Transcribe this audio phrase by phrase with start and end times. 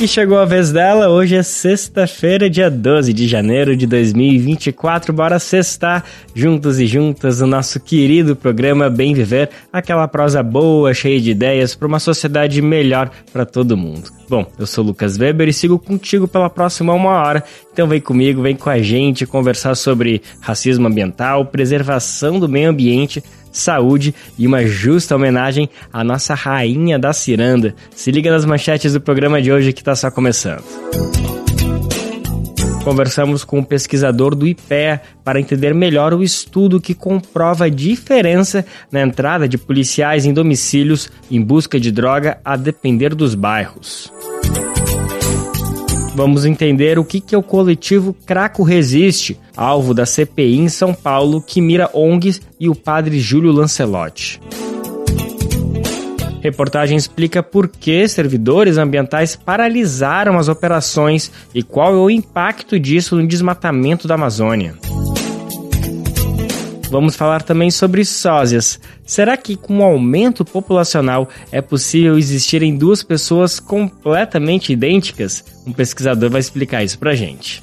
[0.00, 5.12] E chegou a vez dela, hoje é sexta-feira, dia 12 de janeiro de 2024.
[5.12, 6.02] Bora sextar
[6.34, 11.74] juntos e juntas o nosso querido programa Bem Viver, aquela prosa boa, cheia de ideias
[11.74, 14.10] para uma sociedade melhor para todo mundo.
[14.26, 17.44] Bom, eu sou Lucas Weber e sigo contigo pela próxima uma hora.
[17.70, 23.22] Então vem comigo, vem com a gente conversar sobre racismo ambiental, preservação do meio ambiente
[23.52, 27.74] saúde e uma justa homenagem à nossa rainha da ciranda.
[27.94, 30.64] Se liga nas manchetes do programa de hoje que está só começando.
[32.84, 38.64] Conversamos com um pesquisador do IPEA para entender melhor o estudo que comprova a diferença
[38.90, 44.10] na entrada de policiais em domicílios em busca de droga a depender dos bairros.
[46.14, 51.40] Vamos entender o que é o coletivo Craco Resiste, alvo da CPI em São Paulo,
[51.40, 54.40] que mira ONGs e o padre Júlio Lancelotti.
[56.42, 63.14] Reportagem explica por que servidores ambientais paralisaram as operações e qual é o impacto disso
[63.14, 64.74] no desmatamento da Amazônia.
[66.90, 68.80] Vamos falar também sobre sósias.
[69.06, 75.44] Será que com o aumento populacional é possível existirem duas pessoas completamente idênticas?
[75.64, 77.62] Um pesquisador vai explicar isso pra gente.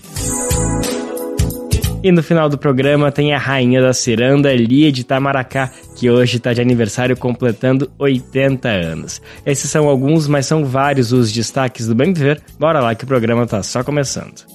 [2.04, 6.38] E no final do programa tem a rainha da ciranda, Lia de Tamaracá, que hoje
[6.38, 9.22] está de aniversário completando 80 anos.
[9.46, 12.42] Esses são alguns, mas são vários os destaques do Bem Viver.
[12.58, 14.46] Bora lá que o programa tá só começando.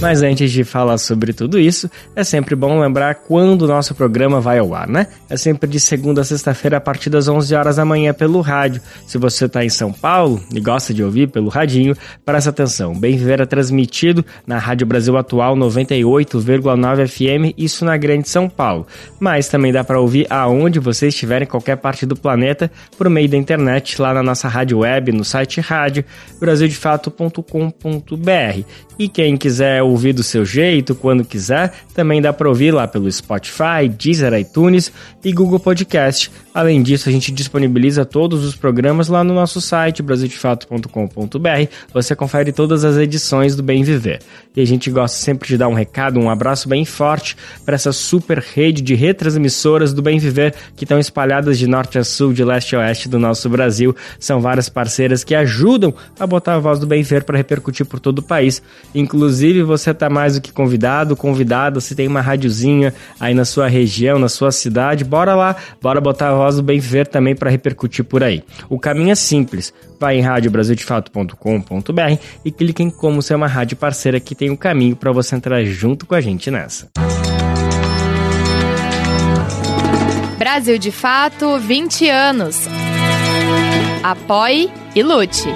[0.00, 4.40] Mas antes de falar sobre tudo isso, é sempre bom lembrar quando o nosso programa
[4.40, 5.08] vai ao ar, né?
[5.28, 8.80] É sempre de segunda a sexta-feira a partir das 11 horas da manhã pelo rádio.
[9.08, 12.94] Se você está em São Paulo e gosta de ouvir pelo radinho, presta atenção.
[12.94, 18.86] Bem Viver é transmitido na Rádio Brasil Atual 98,9 FM, isso na Grande São Paulo.
[19.18, 23.28] Mas também dá para ouvir aonde você estiver em qualquer parte do planeta por meio
[23.28, 26.04] da internet, lá na nossa rádio web, no site rádio
[26.38, 28.62] brasildefato.com.br.
[28.98, 33.10] E quem quiser ouvir do seu jeito, quando quiser, também dá para ouvir lá pelo
[33.10, 34.92] Spotify, Deezer, iTunes
[35.24, 36.30] e Google Podcast.
[36.58, 41.72] Além disso, a gente disponibiliza todos os programas lá no nosso site, brasildefato.com.br.
[41.94, 44.18] Você confere todas as edições do Bem Viver.
[44.56, 47.92] E a gente gosta sempre de dar um recado, um abraço bem forte para essa
[47.92, 52.42] super rede de retransmissoras do Bem Viver que estão espalhadas de norte a sul, de
[52.42, 53.94] leste a oeste do nosso Brasil.
[54.18, 58.00] São várias parceiras que ajudam a botar a voz do Bem Viver para repercutir por
[58.00, 58.60] todo o país.
[58.92, 63.68] Inclusive, você está mais do que convidado, convidada, se tem uma rádiozinha aí na sua
[63.68, 67.50] região, na sua cidade, bora lá, bora botar a voz do Bem Viver também para
[67.50, 68.42] repercutir por aí.
[68.68, 74.20] O caminho é simples, vai em radiobrasildefato.com.br e clique em como ser uma rádio parceira
[74.20, 76.88] que tem um caminho para você entrar junto com a gente nessa.
[80.38, 82.66] Brasil de Fato 20 anos.
[84.02, 85.48] Apoie e lute.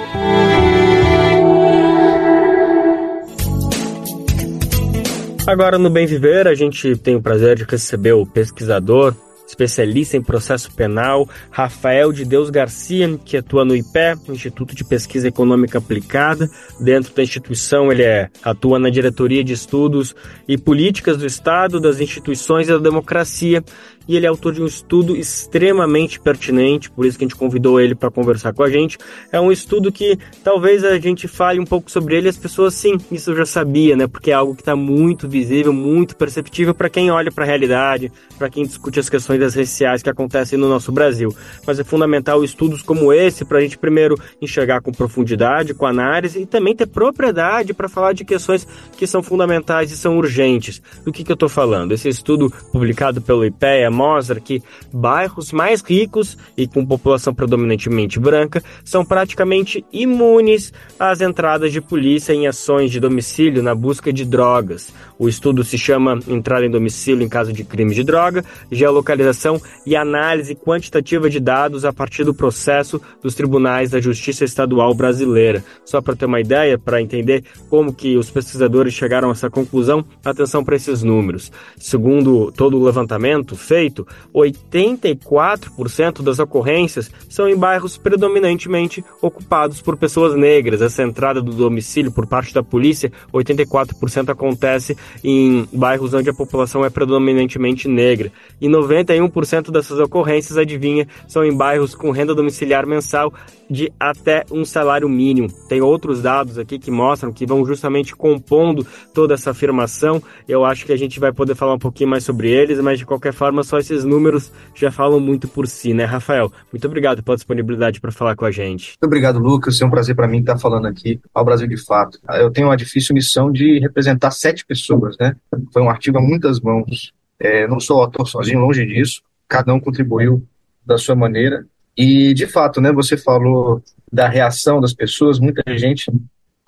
[5.45, 9.13] Agora no Bem Viver, a gente tem o prazer de receber o pesquisador,
[9.45, 15.27] especialista em processo penal, Rafael de Deus Garcia, que atua no IPE, Instituto de Pesquisa
[15.27, 16.49] Econômica Aplicada.
[16.79, 20.15] Dentro da instituição, ele é, atua na diretoria de estudos
[20.47, 23.61] e políticas do Estado, das instituições e da democracia
[24.07, 27.79] e ele é autor de um estudo extremamente pertinente, por isso que a gente convidou
[27.79, 28.97] ele para conversar com a gente.
[29.31, 32.97] É um estudo que talvez a gente fale um pouco sobre ele as pessoas, sim,
[33.11, 34.07] isso eu já sabia, né?
[34.07, 38.11] Porque é algo que está muito visível, muito perceptível para quem olha para a realidade,
[38.37, 41.35] para quem discute as questões das raciais que acontecem no nosso Brasil.
[41.65, 46.41] Mas é fundamental estudos como esse para a gente primeiro enxergar com profundidade, com análise
[46.41, 50.81] e também ter propriedade para falar de questões que são fundamentais e são urgentes.
[51.03, 51.93] Do que, que eu estou falando?
[51.93, 54.61] Esse estudo publicado pelo IPEA mostra que
[54.91, 62.33] bairros mais ricos e com população predominantemente branca são praticamente imunes às entradas de polícia
[62.33, 64.91] em ações de domicílio na busca de drogas.
[65.17, 69.95] O estudo se chama Entrada em Domicílio em Caso de Crime de Droga, Geolocalização e
[69.95, 75.63] Análise Quantitativa de Dados a partir do processo dos Tribunais da Justiça Estadual Brasileira.
[75.85, 80.03] Só para ter uma ideia, para entender como que os pesquisadores chegaram a essa conclusão,
[80.25, 81.51] atenção para esses números.
[81.77, 89.97] Segundo todo o levantamento feito, feito, 84% das ocorrências são em bairros predominantemente ocupados por
[89.97, 90.81] pessoas negras.
[90.81, 96.85] Essa entrada do domicílio por parte da polícia, 84% acontece em bairros onde a população
[96.85, 98.31] é predominantemente negra.
[98.61, 103.33] E 91% dessas ocorrências, adivinha, são em bairros com renda domiciliar mensal
[103.73, 105.51] de até um salário mínimo.
[105.67, 108.85] Tem outros dados aqui que mostram que vão justamente compondo
[109.15, 110.21] toda essa afirmação.
[110.47, 113.05] Eu acho que a gente vai poder falar um pouquinho mais sobre eles, mas de
[113.05, 116.51] qualquer forma, só esses números já falam muito por si, né, Rafael?
[116.71, 118.89] Muito obrigado pela disponibilidade para falar com a gente.
[118.89, 119.81] Muito obrigado, Lucas.
[119.81, 122.19] É um prazer para mim estar falando aqui ao Brasil de Fato.
[122.29, 125.35] Eu tenho uma difícil missão de representar sete pessoas, né?
[125.73, 127.11] Foi um artigo a muitas mãos.
[127.39, 129.23] É, não sou autor sozinho, longe disso.
[129.47, 130.45] Cada um contribuiu
[130.85, 131.65] da sua maneira.
[131.95, 136.11] E, de fato, né, você falou da reação das pessoas, muita gente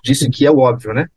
[0.03, 1.09] disse que é óbvio, né?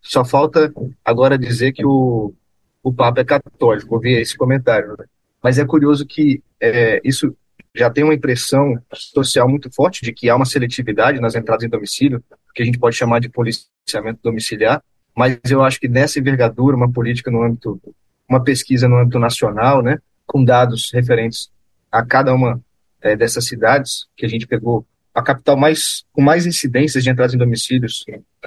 [0.00, 0.72] Só falta
[1.04, 2.34] agora dizer que o,
[2.82, 4.96] o Papa é católico, ouvi esse comentário.
[4.98, 5.04] Né?
[5.42, 7.36] Mas é curioso que é, isso
[7.74, 11.68] já tem uma impressão social muito forte de que há uma seletividade nas entradas em
[11.68, 12.22] domicílio,
[12.54, 14.82] que a gente pode chamar de policiamento domiciliar,
[15.16, 17.80] mas eu acho que nessa envergadura, uma política no âmbito,
[18.28, 21.50] uma pesquisa no âmbito nacional, né, com dados referentes
[21.90, 22.60] a cada uma
[23.02, 27.34] é, dessas cidades que a gente pegou a capital mais com mais incidências de entradas
[27.34, 28.04] em domicílios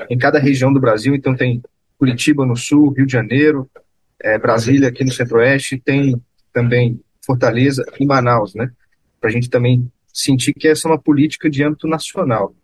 [0.09, 1.13] em cada região do Brasil.
[1.13, 1.61] Então tem
[1.97, 3.69] Curitiba no sul, Rio de Janeiro,
[4.21, 6.19] é, Brasília aqui no Centro-Oeste, tem
[6.51, 8.71] também Fortaleza e Manaus, né?
[9.19, 12.55] Para a gente também sentir que essa é uma política de âmbito nacional.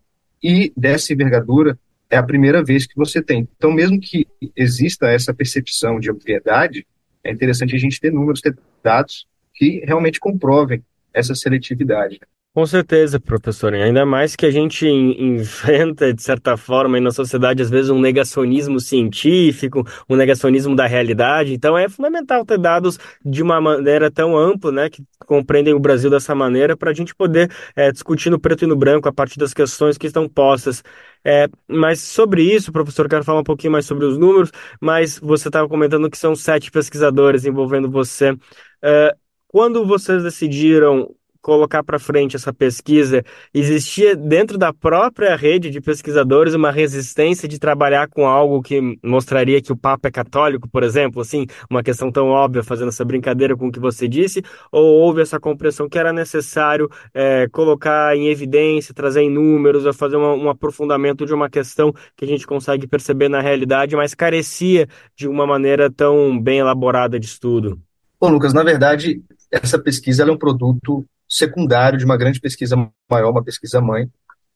[0.42, 1.78] E dessa envergadura
[2.10, 3.48] é a primeira vez que você tem.
[3.56, 6.86] Então, mesmo que exista essa percepção de obviedade,
[7.24, 10.82] é interessante a gente ter números, ter dados que realmente comprovem
[11.14, 12.20] essa seletividade.
[12.54, 13.72] Com certeza, professor.
[13.72, 18.78] Ainda mais que a gente inventa, de certa forma, na sociedade, às vezes, um negacionismo
[18.78, 21.54] científico, um negacionismo da realidade.
[21.54, 26.10] Então, é fundamental ter dados de uma maneira tão ampla, né, que compreendem o Brasil
[26.10, 29.38] dessa maneira, para a gente poder é, discutir no preto e no branco a partir
[29.38, 30.82] das questões que estão postas.
[31.24, 35.48] É, mas sobre isso, professor, quero falar um pouquinho mais sobre os números, mas você
[35.48, 38.36] estava comentando que são sete pesquisadores envolvendo você.
[38.82, 39.16] É,
[39.52, 43.22] quando vocês decidiram colocar para frente essa pesquisa,
[43.52, 49.60] existia dentro da própria rede de pesquisadores uma resistência de trabalhar com algo que mostraria
[49.60, 53.56] que o Papa é católico, por exemplo, assim, uma questão tão óbvia, fazendo essa brincadeira
[53.56, 58.28] com o que você disse, ou houve essa compreensão que era necessário é, colocar em
[58.28, 62.86] evidência, trazer em números, a fazer um aprofundamento de uma questão que a gente consegue
[62.86, 67.80] perceber na realidade, mas carecia de uma maneira tão bem elaborada de estudo?
[68.20, 69.20] Bom, Lucas, na verdade,
[69.52, 72.74] essa pesquisa é um produto secundário de uma grande pesquisa
[73.10, 74.10] maior, uma pesquisa mãe,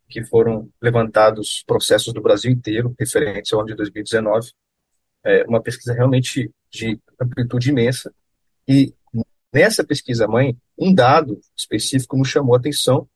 [0.08, 4.52] que foram levantados processos do Brasil inteiro, referentes ao ano de 2019.
[5.22, 8.12] É uma pesquisa realmente de amplitude imensa.
[8.66, 8.94] E
[9.52, 13.06] nessa pesquisa mãe, um dado específico nos chamou a atenção.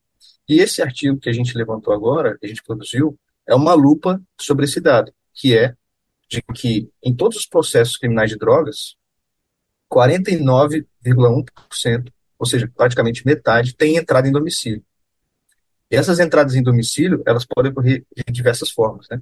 [0.47, 4.21] E esse artigo que a gente levantou agora, que a gente produziu, é uma lupa
[4.39, 5.75] sobre esse dado, que é
[6.29, 8.97] de que em todos os processos criminais de drogas,
[9.91, 14.83] 49,1%, ou seja, praticamente metade, tem entrada em domicílio.
[15.91, 19.21] E essas entradas em domicílio, elas podem ocorrer de diversas formas, né?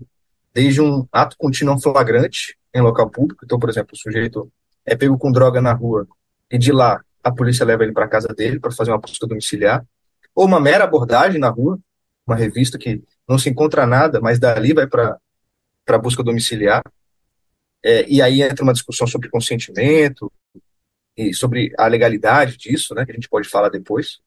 [0.52, 4.52] Desde um ato contínuo flagrante em local público, então, por exemplo, o sujeito
[4.84, 6.06] é pego com droga na rua
[6.50, 9.84] e de lá a polícia leva ele para casa dele para fazer uma busca domiciliar,
[10.34, 11.78] ou uma mera abordagem na rua,
[12.26, 15.18] uma revista que não se encontra nada, mas dali vai para
[15.86, 16.82] a busca domiciliar,
[17.84, 20.32] é, e aí entra uma discussão sobre consentimento,
[21.18, 24.20] e sobre a legalidade disso, né, que a gente pode falar depois,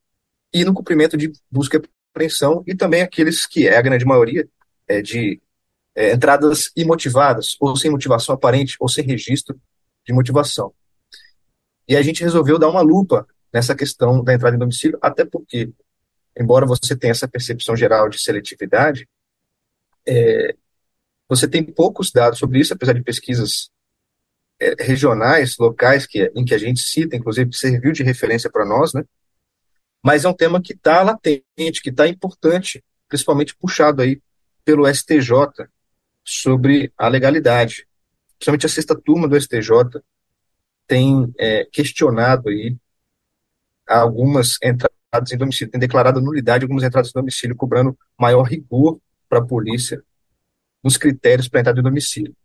[0.53, 4.48] e no cumprimento de busca e apreensão, e também aqueles que é a grande maioria
[4.86, 5.41] é, de
[5.96, 9.58] é, entradas imotivadas, ou sem motivação aparente, ou sem registro
[10.05, 10.74] de motivação.
[11.88, 15.72] E a gente resolveu dar uma lupa nessa questão da entrada em domicílio, até porque,
[16.38, 19.08] embora você tenha essa percepção geral de seletividade,
[20.05, 20.55] é,
[21.31, 23.71] você tem poucos dados sobre isso, apesar de pesquisas
[24.59, 28.65] é, regionais, locais, que, em que a gente cita, inclusive, que serviu de referência para
[28.65, 29.05] nós, né?
[30.03, 34.21] Mas é um tema que está latente, que está importante, principalmente puxado aí
[34.65, 35.69] pelo STJ
[36.21, 37.88] sobre a legalidade.
[38.38, 40.01] Principalmente a sexta turma do STJ
[40.85, 42.75] tem é, questionado aí
[43.88, 49.00] algumas entradas em domicílio, tem declarado nulidade de algumas entradas em domicílio, cobrando maior rigor
[49.29, 50.03] para a polícia
[50.83, 52.35] nos critérios para entrada em domicílio.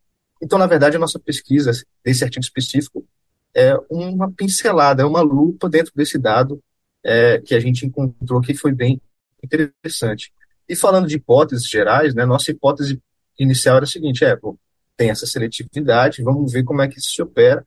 [0.42, 1.72] Então, na verdade, a nossa pesquisa
[2.04, 3.06] desse artigo específico
[3.54, 6.62] é uma pincelada, é uma lupa dentro desse dado
[7.02, 9.00] é, que a gente encontrou que foi bem
[9.42, 10.32] interessante.
[10.68, 13.00] E falando de hipóteses gerais, né, nossa hipótese
[13.38, 14.56] inicial era a seguinte: é, bom,
[14.96, 17.66] tem essa seletividade, vamos ver como é que isso se opera.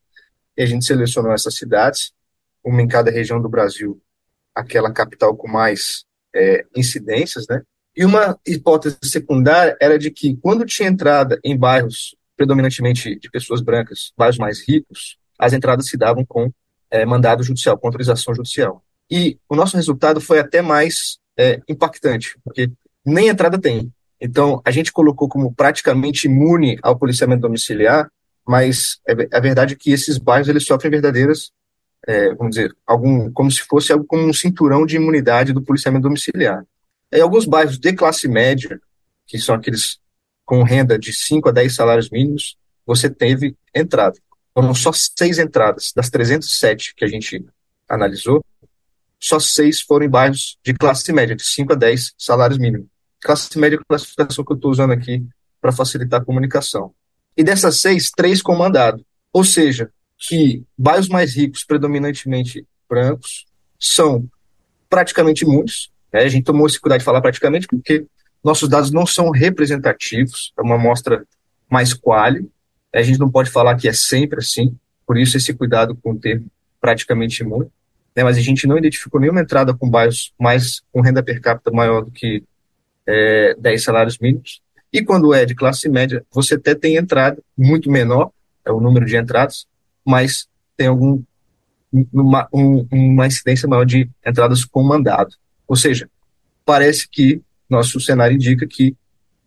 [0.58, 2.12] E a gente selecionou essas cidades,
[2.64, 4.02] uma em cada região do Brasil,
[4.54, 6.04] aquela capital com mais
[6.36, 7.62] é, incidências, né?
[7.96, 13.62] E uma hipótese secundária era de que, quando tinha entrada em bairros predominantemente de pessoas
[13.62, 16.52] brancas, bairros mais ricos, as entradas se davam com
[16.90, 18.84] é, mandado judicial, com autorização judicial.
[19.12, 22.72] E o nosso resultado foi até mais é, impactante, porque
[23.06, 23.92] nem entrada tem.
[24.22, 28.10] Então, a gente colocou como praticamente imune ao policiamento domiciliar,
[28.48, 31.52] mas é, a verdade é que esses bairros eles sofrem verdadeiras,
[32.08, 36.04] é, vamos dizer, algum, como se fosse algo como um cinturão de imunidade do policiamento
[36.04, 36.64] domiciliar.
[37.12, 38.80] Em alguns bairros de classe média,
[39.26, 40.00] que são aqueles
[40.46, 44.18] com renda de 5 a 10 salários mínimos, você teve entrada.
[44.54, 45.92] Foram só seis entradas.
[45.96, 47.46] Das 307 que a gente
[47.88, 48.44] analisou,
[49.20, 52.88] só seis foram em bairros de classe média, de 5 a 10 salários mínimos.
[53.22, 55.26] Classe média é a classificação que eu estou usando aqui
[55.62, 56.94] para facilitar a comunicação.
[57.36, 59.06] E dessas seis, três com mandado.
[59.34, 63.46] Ou seja, que bairros mais ricos, predominantemente brancos,
[63.80, 64.28] são
[64.90, 65.90] praticamente imunes.
[66.12, 66.22] Né?
[66.22, 68.06] A gente tomou esse cuidado de falar praticamente porque
[68.44, 71.26] nossos dados não são representativos, é uma amostra
[71.70, 72.50] mais quali.
[72.94, 74.76] A gente não pode falar que é sempre assim,
[75.06, 76.48] por isso esse cuidado com o termo
[76.80, 77.70] praticamente imune
[78.20, 81.72] né, mas a gente não identificou nenhuma entrada com bairros mais com renda per capita
[81.72, 82.44] maior do que
[83.08, 84.62] é, 10 salários mínimos.
[84.92, 88.32] E quando é de classe média, você até tem entrada muito menor,
[88.66, 89.68] é o número de entradas,
[90.06, 91.24] mas tem algum
[92.12, 95.34] uma, um, uma incidência maior de entradas com mandado.
[95.70, 96.10] Ou seja,
[96.66, 98.98] parece que nosso cenário indica que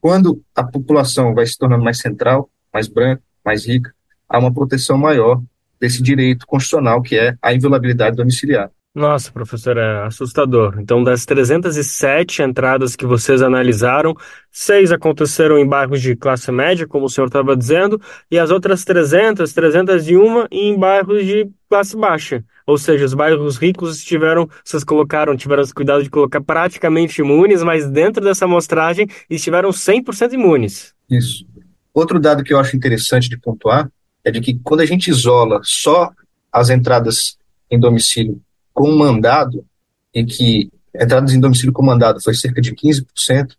[0.01, 3.93] quando a população vai se tornando mais central, mais branca, mais rica,
[4.29, 5.43] há uma proteção maior
[5.81, 8.71] desse direito constitucional que é a inviolabilidade domiciliar.
[8.95, 10.79] Nossa, professor, é assustador.
[10.79, 14.15] Então, das 307 entradas que vocês analisaram,
[14.51, 17.99] seis aconteceram em bairros de classe média, como o senhor estava dizendo,
[18.31, 22.45] e as outras 300, 301 em bairros de classe baixa.
[22.67, 27.63] Ou seja, os bairros ricos tiveram, vocês colocaram, tiveram esse cuidado de colocar praticamente imunes,
[27.63, 30.95] mas dentro dessa amostragem estiveram 100% imunes.
[31.11, 31.47] Isso.
[31.95, 33.91] Outro dado que eu acho interessante de pontuar
[34.23, 36.11] é de que quando a gente isola só
[36.53, 37.39] as entradas
[37.71, 38.39] em domicílio
[38.83, 39.65] com mandado,
[40.13, 43.53] e que entradas em domicílio com mandado foi cerca de 15%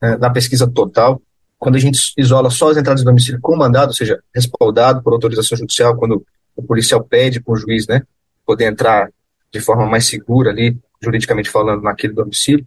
[0.00, 1.20] né, na pesquisa total,
[1.58, 5.12] quando a gente isola só as entradas em domicílio com mandado, ou seja, respaldado por
[5.12, 6.24] autorização judicial, quando
[6.54, 8.02] o policial pede para o juiz né,
[8.46, 9.10] poder entrar
[9.52, 12.64] de forma mais segura ali, juridicamente falando, naquele domicílio,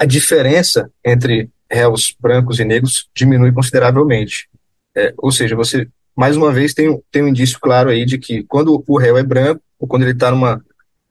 [0.00, 4.48] a diferença entre réus brancos e negros diminui consideravelmente.
[4.96, 8.42] É, ou seja, você mais uma vez tem, tem um indício claro aí de que
[8.42, 10.64] quando o réu é branco, ou quando ele está numa.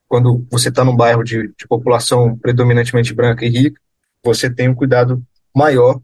[0.07, 3.81] Quando você está num bairro de, de, população predominantemente branca e rica,
[4.23, 5.21] você tem um cuidado
[5.55, 5.99] maior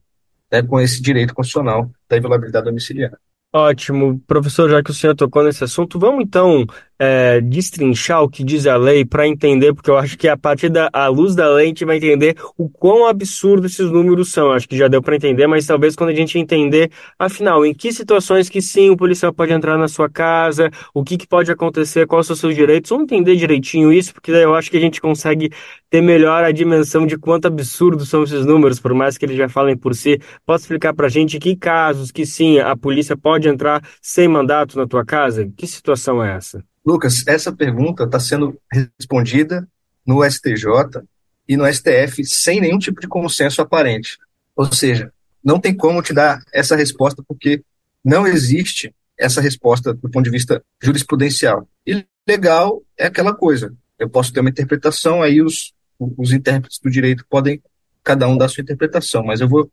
[0.51, 3.11] né, com esse direito constitucional da inviolabilidade domiciliar.
[3.53, 4.19] Ótimo.
[4.25, 6.65] Professor, já que o senhor tocou nesse assunto, vamos então
[7.03, 10.69] é, destrinchar o que diz a lei para entender, porque eu acho que a partir
[10.69, 14.51] da a luz da lei a gente vai entender o quão absurdo esses números são.
[14.51, 17.91] Acho que já deu para entender, mas talvez quando a gente entender, afinal, em que
[17.91, 22.05] situações que sim o policial pode entrar na sua casa, o que, que pode acontecer,
[22.05, 24.81] quais são os seus direitos, vamos entender direitinho isso, porque daí eu acho que a
[24.81, 25.49] gente consegue
[25.89, 29.49] ter melhor a dimensão de quanto absurdo são esses números, por mais que eles já
[29.49, 30.19] falem por si.
[30.45, 34.77] Posso explicar para a gente que casos que sim a polícia pode entrar sem mandato
[34.77, 35.51] na tua casa?
[35.57, 36.63] Que situação é essa?
[36.85, 39.67] Lucas, essa pergunta está sendo respondida
[40.05, 41.03] no STJ
[41.47, 44.17] e no STF sem nenhum tipo de consenso aparente.
[44.55, 47.63] Ou seja, não tem como te dar essa resposta porque
[48.03, 51.67] não existe essa resposta do ponto de vista jurisprudencial.
[51.85, 53.73] E legal é aquela coisa.
[53.99, 57.61] Eu posso ter uma interpretação, aí os, os intérpretes do direito podem
[58.03, 59.71] cada um dar sua interpretação, mas eu vou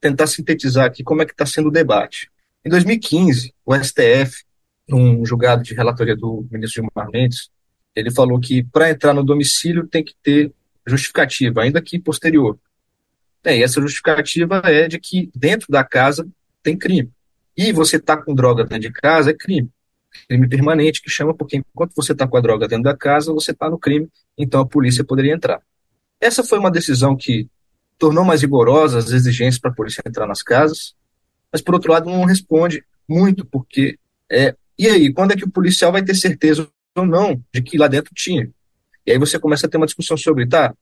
[0.00, 2.30] tentar sintetizar aqui como é que está sendo o debate.
[2.64, 4.44] Em 2015, o STF
[4.88, 7.50] num julgado de relatoria do ministro Gilmar Mendes,
[7.94, 10.52] ele falou que para entrar no domicílio tem que ter
[10.86, 12.58] justificativa, ainda que posterior.
[13.42, 16.26] É, e essa justificativa é de que dentro da casa
[16.62, 17.10] tem crime.
[17.56, 19.70] E você está com droga dentro de casa é crime.
[20.28, 23.52] Crime permanente que chama, porque enquanto você está com a droga dentro da casa, você
[23.52, 25.60] está no crime, então a polícia poderia entrar.
[26.20, 27.48] Essa foi uma decisão que
[27.98, 30.94] tornou mais rigorosas as exigências para a polícia entrar nas casas,
[31.52, 33.98] mas por outro lado não responde muito, porque
[34.30, 37.78] é, e aí, quando é que o policial vai ter certeza ou não de que
[37.78, 38.50] lá dentro tinha?
[39.06, 40.74] E aí você começa a ter uma discussão sobre, tá,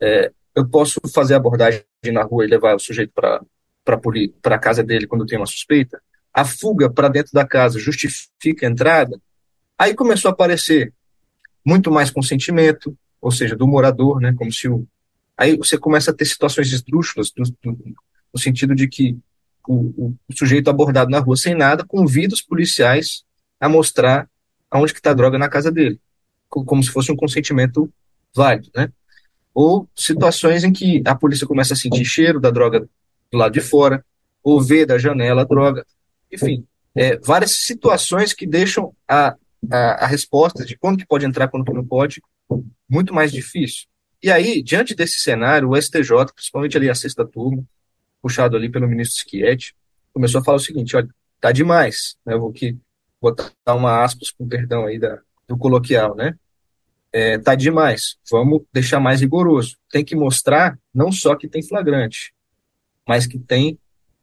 [0.00, 3.40] é, eu posso fazer abordagem na rua e levar o sujeito para
[4.54, 6.00] a casa dele quando tem uma suspeita?
[6.32, 9.20] A fuga para dentro da casa justifica a entrada?
[9.78, 10.92] Aí começou a aparecer
[11.64, 14.86] muito mais consentimento, ou seja, do morador, né, como se o...
[15.36, 17.94] Aí você começa a ter situações esdrúxulas, do, do,
[18.32, 19.16] no sentido de que
[19.68, 23.22] o, o, sujeito abordado na rua sem nada convida os policiais
[23.60, 24.28] a mostrar
[24.70, 25.98] aonde que está a droga na casa dele,
[26.48, 27.90] como se fosse um consentimento
[28.34, 28.92] válido, né?
[29.54, 32.88] Ou situações em que a polícia começa a sentir cheiro da droga
[33.30, 34.04] do lado de fora,
[34.42, 35.84] ou ver da janela a droga,
[36.32, 39.36] enfim, é, várias situações que deixam a,
[39.70, 42.22] a, a, resposta de quando que pode entrar, quando que não pode,
[42.88, 43.86] muito mais difícil.
[44.22, 47.62] E aí, diante desse cenário, o STJ, principalmente ali a sexta turma,
[48.22, 49.74] puxado ali pelo ministro Schietti,
[50.12, 51.08] começou a falar o seguinte, olha,
[51.40, 52.34] tá demais, né?
[52.34, 52.76] Aqui
[53.20, 56.34] botar uma aspas com perdão aí da, do coloquial, né?
[57.12, 59.76] É, tá demais, vamos deixar mais rigoroso.
[59.90, 62.34] Tem que mostrar não só que tem flagrante,
[63.06, 63.78] mas que tem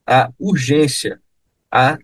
[0.06, 1.20] a urgência,
[1.72, 1.98] a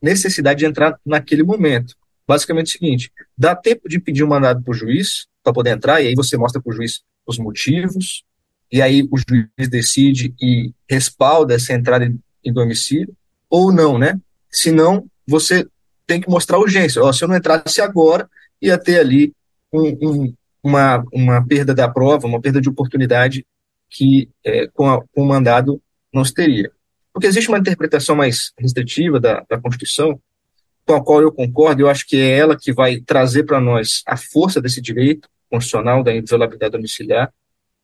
[0.00, 1.94] necessidade de entrar naquele momento.
[2.26, 5.70] Basicamente é o seguinte: dá tempo de pedir um mandado para o juiz para poder
[5.70, 8.24] entrar, e aí você mostra para o juiz os motivos,
[8.72, 12.10] e aí o juiz decide e respalda essa entrada
[12.42, 13.14] em domicílio,
[13.50, 14.18] ou não, né?
[14.50, 15.66] Se não, você
[16.06, 17.02] tem que mostrar urgência.
[17.02, 18.28] Ó, se eu não entrasse agora,
[18.60, 19.32] ia ter ali
[19.72, 23.46] um, um, uma, uma perda da prova, uma perda de oportunidade
[23.88, 25.80] que é, com, a, com o mandado
[26.12, 26.70] não se teria.
[27.12, 30.20] Porque existe uma interpretação mais restritiva da, da Constituição,
[30.84, 34.02] com a qual eu concordo, eu acho que é ela que vai trazer para nós
[34.06, 37.32] a força desse direito constitucional da inviolabilidade domiciliar,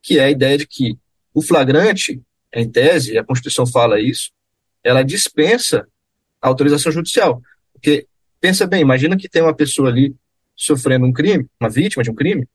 [0.02, 0.98] que é a ideia de que
[1.32, 2.20] o flagrante,
[2.52, 4.30] em tese, a Constituição fala isso,
[4.82, 5.86] ela dispensa
[6.42, 7.40] a autorização judicial.
[7.72, 8.06] Porque,
[8.40, 10.14] pensa bem, imagina que tem uma pessoa ali
[10.56, 12.46] sofrendo um crime, uma vítima de um crime,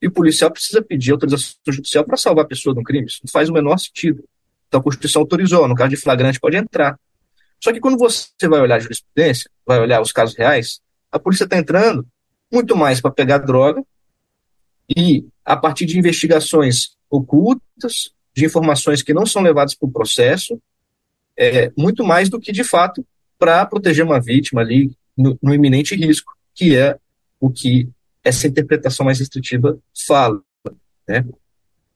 [0.00, 3.06] e o policial precisa pedir autorização judicial para salvar a pessoa de um crime.
[3.06, 4.24] Isso não faz o menor sentido.
[4.68, 6.98] Então a Constituição autorizou, no caso de flagrante pode entrar.
[7.62, 11.44] Só que quando você vai olhar a jurisprudência, vai olhar os casos reais, a polícia
[11.44, 12.06] está entrando
[12.52, 13.82] muito mais para pegar droga
[14.94, 20.60] e, a partir de investigações ocultas, de informações que não são levadas para o processo,
[21.36, 23.06] é, muito mais do que, de fato,
[23.38, 26.98] para proteger uma vítima ali no, no, iminente risco, que é
[27.40, 27.88] o que
[28.22, 30.40] essa interpretação mais restritiva fala.
[31.06, 31.24] Né?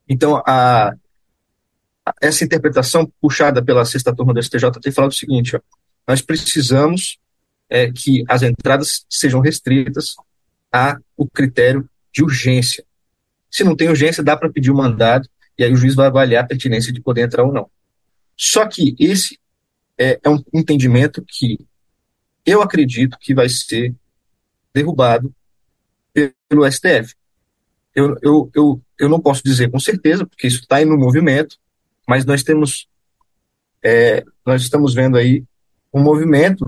[0.09, 0.95] Então, a,
[2.21, 5.61] essa interpretação puxada pela sexta turma do STJ tem falado o seguinte: ó,
[6.07, 7.19] nós precisamos
[7.69, 10.15] é, que as entradas sejam restritas
[10.73, 12.85] a o critério de urgência.
[13.51, 16.07] Se não tem urgência, dá para pedir o um mandado e aí o juiz vai
[16.07, 17.69] avaliar a pertinência de poder entrar ou não.
[18.37, 19.39] Só que esse
[19.99, 21.59] é, é um entendimento que
[22.51, 23.95] eu acredito que vai ser
[24.75, 25.35] derrubado
[26.13, 27.15] pelo STF.
[27.95, 31.57] Eu, eu, eu, eu não posso dizer com certeza, porque isso está no movimento,
[32.07, 32.89] mas nós temos,
[33.83, 35.45] é, nós estamos vendo aí
[35.93, 36.65] um movimento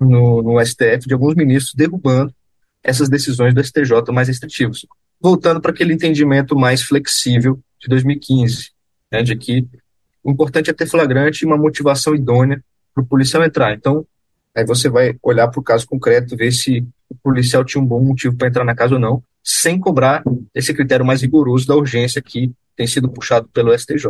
[0.00, 2.34] no, no STF de alguns ministros derrubando
[2.82, 4.84] essas decisões do STJ mais restritivas,
[5.20, 8.70] voltando para aquele entendimento mais flexível de 2015,
[9.10, 9.66] né, de que
[10.22, 12.62] o importante é ter flagrante e uma motivação idônea
[12.94, 13.74] para o policial entrar.
[13.74, 14.06] Então,
[14.54, 18.02] aí você vai olhar para o caso concreto, ver se o policial tinha um bom
[18.02, 20.22] motivo para entrar na casa ou não, sem cobrar
[20.54, 24.06] esse critério mais rigoroso da urgência que tem sido puxado pelo STJ.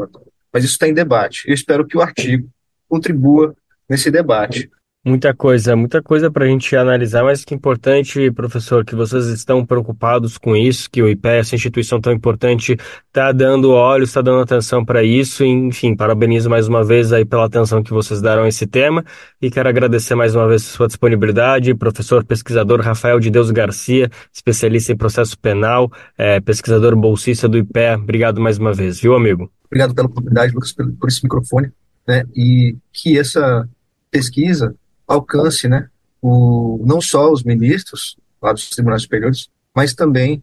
[0.52, 1.48] Mas isso está em debate.
[1.48, 2.48] Eu espero que o artigo
[2.88, 3.54] contribua
[3.88, 4.70] nesse debate.
[5.06, 9.62] Muita coisa, muita coisa para a gente analisar, mas que importante, professor, que vocês estão
[9.62, 12.74] preocupados com isso, que o IPE, essa instituição tão importante,
[13.08, 15.44] está dando olhos, está dando atenção para isso.
[15.44, 19.04] Enfim, parabenizo mais uma vez aí pela atenção que vocês deram a esse tema
[19.42, 24.90] e quero agradecer mais uma vez sua disponibilidade, professor pesquisador Rafael de Deus Garcia, especialista
[24.90, 27.96] em processo penal, é, pesquisador bolsista do IPE.
[27.98, 29.52] Obrigado mais uma vez, viu, amigo?
[29.66, 31.70] Obrigado pela oportunidade, Lucas, por esse microfone,
[32.08, 32.24] né?
[32.34, 33.68] E que essa
[34.10, 34.74] pesquisa
[35.06, 35.88] alcance, né,
[36.20, 40.42] o, não só os ministros lá dos tribunais superiores, mas também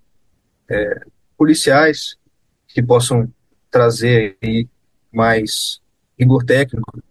[0.70, 1.02] é,
[1.38, 2.16] policiais
[2.68, 3.32] que possam
[3.70, 4.68] trazer aí
[5.12, 5.80] mais
[6.20, 7.02] rigor técnico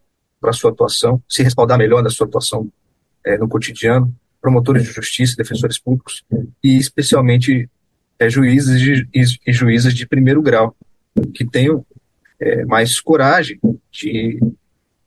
[0.40, 2.70] para sua atuação, se respaldar melhor da sua atuação
[3.24, 6.24] é, no cotidiano, promotores de justiça, defensores públicos
[6.62, 7.68] e especialmente
[8.18, 10.74] é, juízes e, juízes de primeiro grau
[11.34, 11.84] que tenham
[12.38, 13.60] é, mais coragem
[13.90, 14.40] de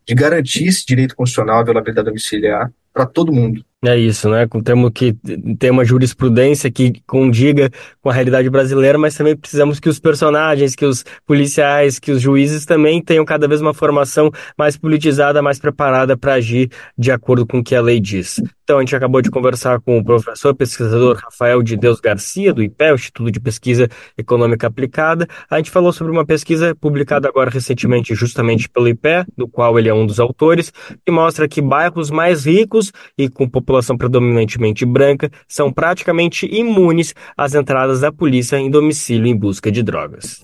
[0.06, 3.66] de garantir esse direito constitucional à violabilidade domiciliar para todo mundo.
[3.86, 4.48] É isso, né?
[4.64, 5.14] Temos que
[5.60, 7.70] ter uma jurisprudência que condiga
[8.02, 12.22] com a realidade brasileira, mas também precisamos que os personagens, que os policiais, que os
[12.22, 17.46] juízes também tenham cada vez uma formação mais politizada, mais preparada para agir de acordo
[17.46, 18.42] com o que a lei diz.
[18.64, 22.64] Então, a gente acabou de conversar com o professor pesquisador Rafael de Deus Garcia, do
[22.64, 25.28] IPE, Instituto de Pesquisa Econômica Aplicada.
[25.50, 29.90] A gente falou sobre uma pesquisa publicada agora recentemente, justamente pelo IPE, do qual ele
[29.90, 30.72] é um dos autores,
[31.06, 37.56] que mostra que bairros mais ricos e com população predominantemente branca são praticamente imunes às
[37.56, 40.42] entradas da polícia em domicílio em busca de drogas.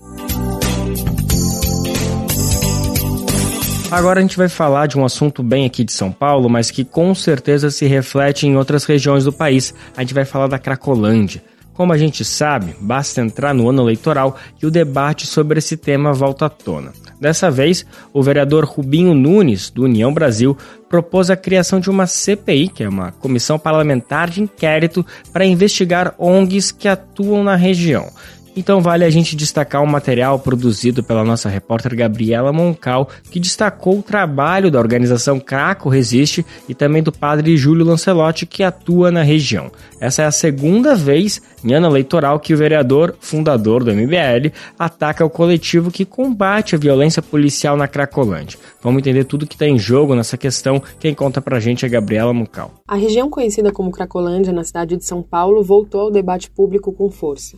[3.90, 6.84] Agora a gente vai falar de um assunto bem aqui de São Paulo, mas que
[6.84, 9.74] com certeza se reflete em outras regiões do país.
[9.96, 11.42] A gente vai falar da Cracolândia.
[11.74, 16.12] Como a gente sabe, basta entrar no ano eleitoral e o debate sobre esse tema
[16.12, 16.92] volta à tona.
[17.20, 20.56] Dessa vez, o vereador Rubinho Nunes, do União Brasil,
[20.88, 26.14] propôs a criação de uma CPI, que é uma comissão parlamentar de inquérito, para investigar
[26.18, 28.08] ONGs que atuam na região.
[28.56, 33.98] Então vale a gente destacar um material produzido pela nossa repórter Gabriela Moncal, que destacou
[33.98, 39.22] o trabalho da organização Craco Resiste e também do padre Júlio Lancelotti, que atua na
[39.22, 39.70] região.
[40.00, 45.24] Essa é a segunda vez em ano eleitoral que o vereador, fundador do MBL, ataca
[45.24, 48.58] o coletivo que combate a violência policial na Cracolândia.
[48.82, 50.82] Vamos entender tudo que está em jogo nessa questão.
[50.98, 52.72] Quem conta pra gente é Gabriela Moncal.
[52.88, 57.10] A região conhecida como Cracolândia, na cidade de São Paulo, voltou ao debate público com
[57.10, 57.56] força.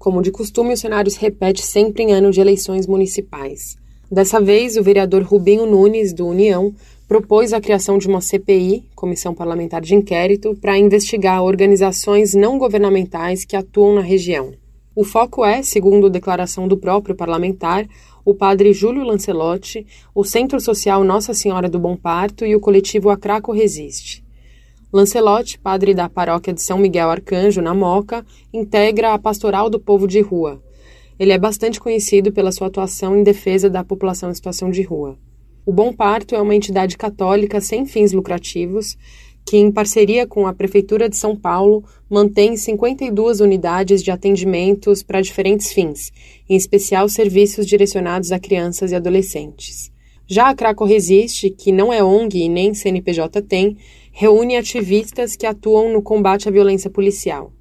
[0.00, 3.76] Como de costume, o cenário se repete sempre em ano de eleições municipais.
[4.10, 6.74] Dessa vez, o vereador Rubinho Nunes, do União,
[7.06, 13.44] propôs a criação de uma CPI, Comissão Parlamentar de Inquérito, para investigar organizações não governamentais
[13.44, 14.54] que atuam na região.
[14.96, 17.86] O foco é, segundo declaração do próprio parlamentar,
[18.24, 23.10] o padre Júlio Lancelotti, o Centro Social Nossa Senhora do Bom Parto e o coletivo
[23.10, 24.24] Acraco Resiste.
[24.92, 30.08] Lancelotti, padre da paróquia de São Miguel Arcanjo, na Moca, integra a Pastoral do Povo
[30.08, 30.60] de Rua.
[31.16, 35.16] Ele é bastante conhecido pela sua atuação em defesa da população em situação de rua.
[35.64, 38.96] O Bom Parto é uma entidade católica sem fins lucrativos
[39.44, 45.20] que, em parceria com a Prefeitura de São Paulo, mantém 52 unidades de atendimentos para
[45.20, 46.10] diferentes fins,
[46.48, 49.92] em especial serviços direcionados a crianças e adolescentes.
[50.26, 53.76] Já a Craco Resiste, que não é ONG e nem CNPJ tem,
[54.20, 57.54] reúne ativistas que atuam no combate à violência policial.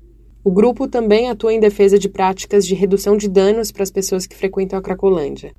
[0.43, 4.27] O grupo também atua em defesa de práticas de redução de danos para as pessoas
[4.27, 5.53] que frequentam a Cracolândia.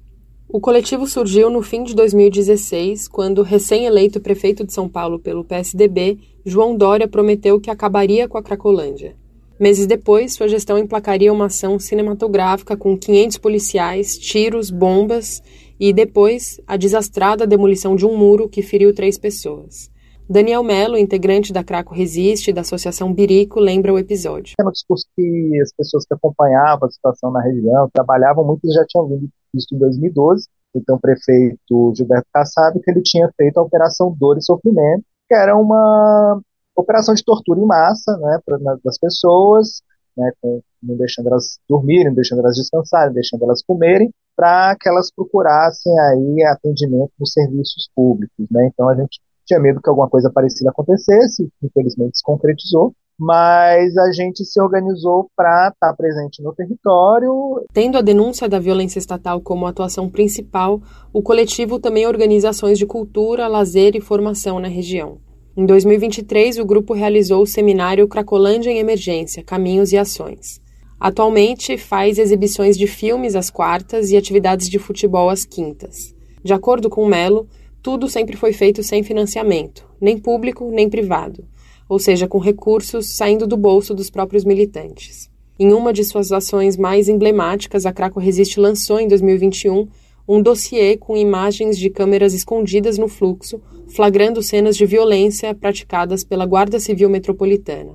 [0.47, 5.43] O coletivo surgiu no fim de 2016, quando o recém-eleito prefeito de São Paulo pelo
[5.43, 9.17] PSDB, João Dória, prometeu que acabaria com a Cracolândia.
[9.59, 15.43] Meses depois, sua gestão emplacaria uma ação cinematográfica com 500 policiais, tiros, bombas
[15.81, 19.89] e, depois, a desastrada demolição de um muro que feriu três pessoas.
[20.31, 24.55] Daniel Mello, integrante da Craco Resiste da Associação Birico, lembra o episódio.
[24.61, 28.85] É um discurso que as pessoas que acompanhavam a situação na região, trabalhavam, muitos já
[28.87, 29.09] tinham
[29.53, 34.38] visto em 2012, então o prefeito Gilberto Kassab, que ele tinha feito a Operação Dor
[34.38, 36.40] e Sofrimento, que era uma
[36.77, 38.38] operação de tortura em massa né,
[38.85, 39.83] das pessoas,
[40.16, 45.11] né, com, não deixando elas dormirem, deixando elas descansarem, deixando elas comerem, para que elas
[45.11, 48.47] procurassem aí atendimento nos serviços públicos.
[48.49, 48.71] Né?
[48.73, 54.11] Então a gente tinha medo que alguma coisa parecida acontecesse, infelizmente se concretizou, mas a
[54.12, 57.62] gente se organizou para estar tá presente no território.
[57.72, 60.81] Tendo a denúncia da violência estatal como atuação principal,
[61.12, 65.18] o coletivo também organiza ações de cultura, lazer e formação na região.
[65.55, 70.59] Em 2023, o grupo realizou o seminário Cracolândia em Emergência Caminhos e Ações.
[70.98, 76.14] Atualmente, faz exibições de filmes às quartas e atividades de futebol às quintas.
[76.42, 77.46] De acordo com Melo,
[77.83, 81.45] tudo sempre foi feito sem financiamento, nem público nem privado,
[81.88, 85.31] ou seja, com recursos saindo do bolso dos próprios militantes.
[85.59, 89.88] Em uma de suas ações mais emblemáticas, a Craco Resiste lançou em 2021
[90.29, 96.47] um dossiê com imagens de câmeras escondidas no fluxo, flagrando cenas de violência praticadas pela
[96.47, 97.95] Guarda Civil Metropolitana.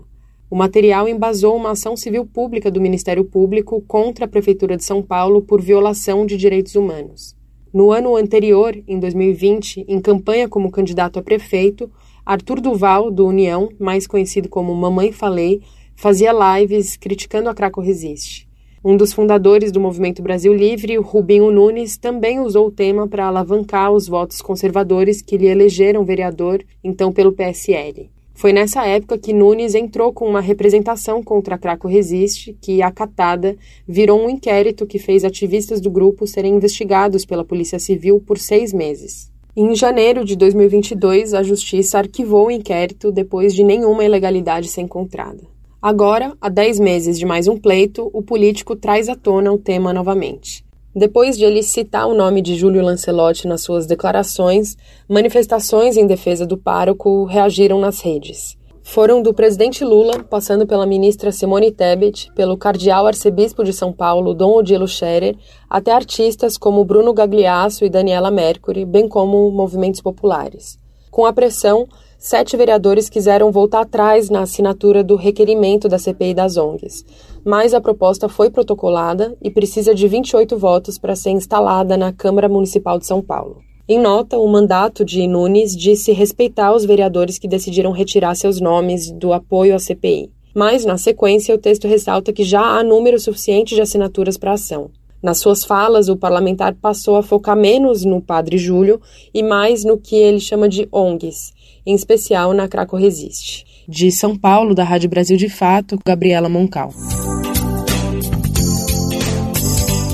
[0.50, 5.02] O material embasou uma ação civil pública do Ministério Público contra a Prefeitura de São
[5.02, 7.36] Paulo por violação de direitos humanos.
[7.75, 11.91] No ano anterior, em 2020, em campanha como candidato a prefeito,
[12.25, 15.61] Arthur Duval, do União, mais conhecido como Mamãe Falei,
[15.93, 18.47] fazia lives criticando a Craco Resiste.
[18.81, 23.91] Um dos fundadores do Movimento Brasil Livre, Rubinho Nunes, também usou o tema para alavancar
[23.91, 28.09] os votos conservadores que lhe elegeram vereador, então pelo PSL.
[28.36, 33.56] Foi nessa época que Nunes entrou com uma representação contra a Craco Resiste, que, acatada,
[33.88, 38.74] virou um inquérito que fez ativistas do grupo serem investigados pela Polícia Civil por seis
[38.74, 39.32] meses.
[39.56, 45.43] Em janeiro de 2022, a Justiça arquivou o inquérito depois de nenhuma ilegalidade ser encontrada.
[45.82, 49.93] Agora, há dez meses de mais um pleito, o político traz à tona o tema
[49.93, 50.64] novamente.
[50.97, 54.77] Depois de ele citar o nome de Júlio Lancelotti nas suas declarações,
[55.10, 58.58] manifestações em defesa do pároco reagiram nas redes.
[58.81, 64.34] Foram do presidente Lula, passando pela ministra Simone Tebet, pelo cardeal arcebispo de São Paulo,
[64.34, 65.36] Dom Odilo Scherer,
[65.69, 70.79] até artistas como Bruno Gagliasso e Daniela Mercury, bem como movimentos populares.
[71.12, 71.88] Com a pressão,
[72.25, 77.05] sete vereadores quiseram voltar atrás na assinatura do requerimento da CPI das ONGs,
[77.45, 82.49] mas a proposta foi protocolada e precisa de 28 votos para ser instalada na Câmara
[82.49, 83.57] Municipal de São Paulo.
[83.88, 89.11] Em nota, o mandato de Nunes disse respeitar os vereadores que decidiram retirar seus nomes
[89.11, 90.31] do apoio à CPI.
[90.55, 94.55] Mas, na sequência, o texto ressalta que já há número suficiente de assinaturas para a
[94.55, 94.89] ação.
[95.21, 98.99] Nas suas falas, o parlamentar passou a focar menos no padre Júlio
[99.33, 101.51] e mais no que ele chama de ONGs,
[101.86, 103.65] em especial na Craco Resiste.
[103.88, 106.91] De São Paulo, da Rádio Brasil de Fato, Gabriela Moncal.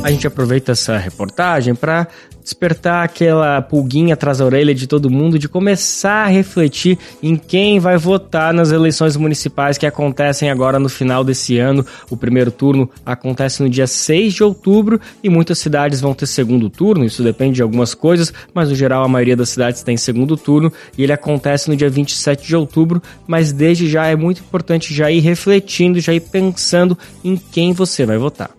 [0.04, 2.08] A gente aproveita essa reportagem para
[2.44, 7.80] despertar aquela pulguinha atrás da orelha de todo mundo de começar a refletir em quem
[7.80, 11.86] vai votar nas eleições municipais que acontecem agora no final desse ano.
[12.10, 16.70] O primeiro turno acontece no dia 6 de outubro e muitas cidades vão ter segundo
[16.70, 20.36] turno, isso depende de algumas coisas, mas no geral a maioria das cidades tem segundo
[20.36, 24.94] turno e ele acontece no dia 27 de outubro, mas desde já é muito importante
[24.94, 28.52] já ir refletindo, já ir pensando em quem você vai votar.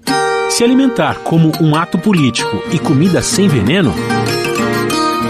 [0.52, 3.90] Se alimentar como um ato político e comida sem veneno?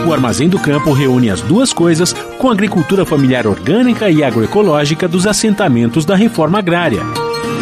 [0.04, 5.06] O Armazém do Campo reúne as duas coisas com a agricultura familiar orgânica e agroecológica
[5.06, 7.02] dos assentamentos da reforma agrária.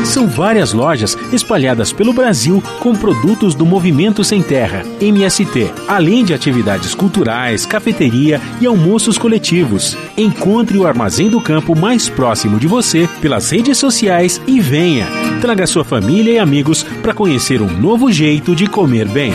[0.04, 6.34] São várias lojas espalhadas pelo Brasil com produtos do Movimento Sem Terra, MST, além de
[6.34, 9.96] atividades culturais, cafeteria e almoços coletivos.
[10.16, 15.06] Encontre o Armazém do Campo mais próximo de você pelas redes sociais e venha.
[15.40, 19.32] Traga sua família e amigos para conhecer um novo jeito de comer bem.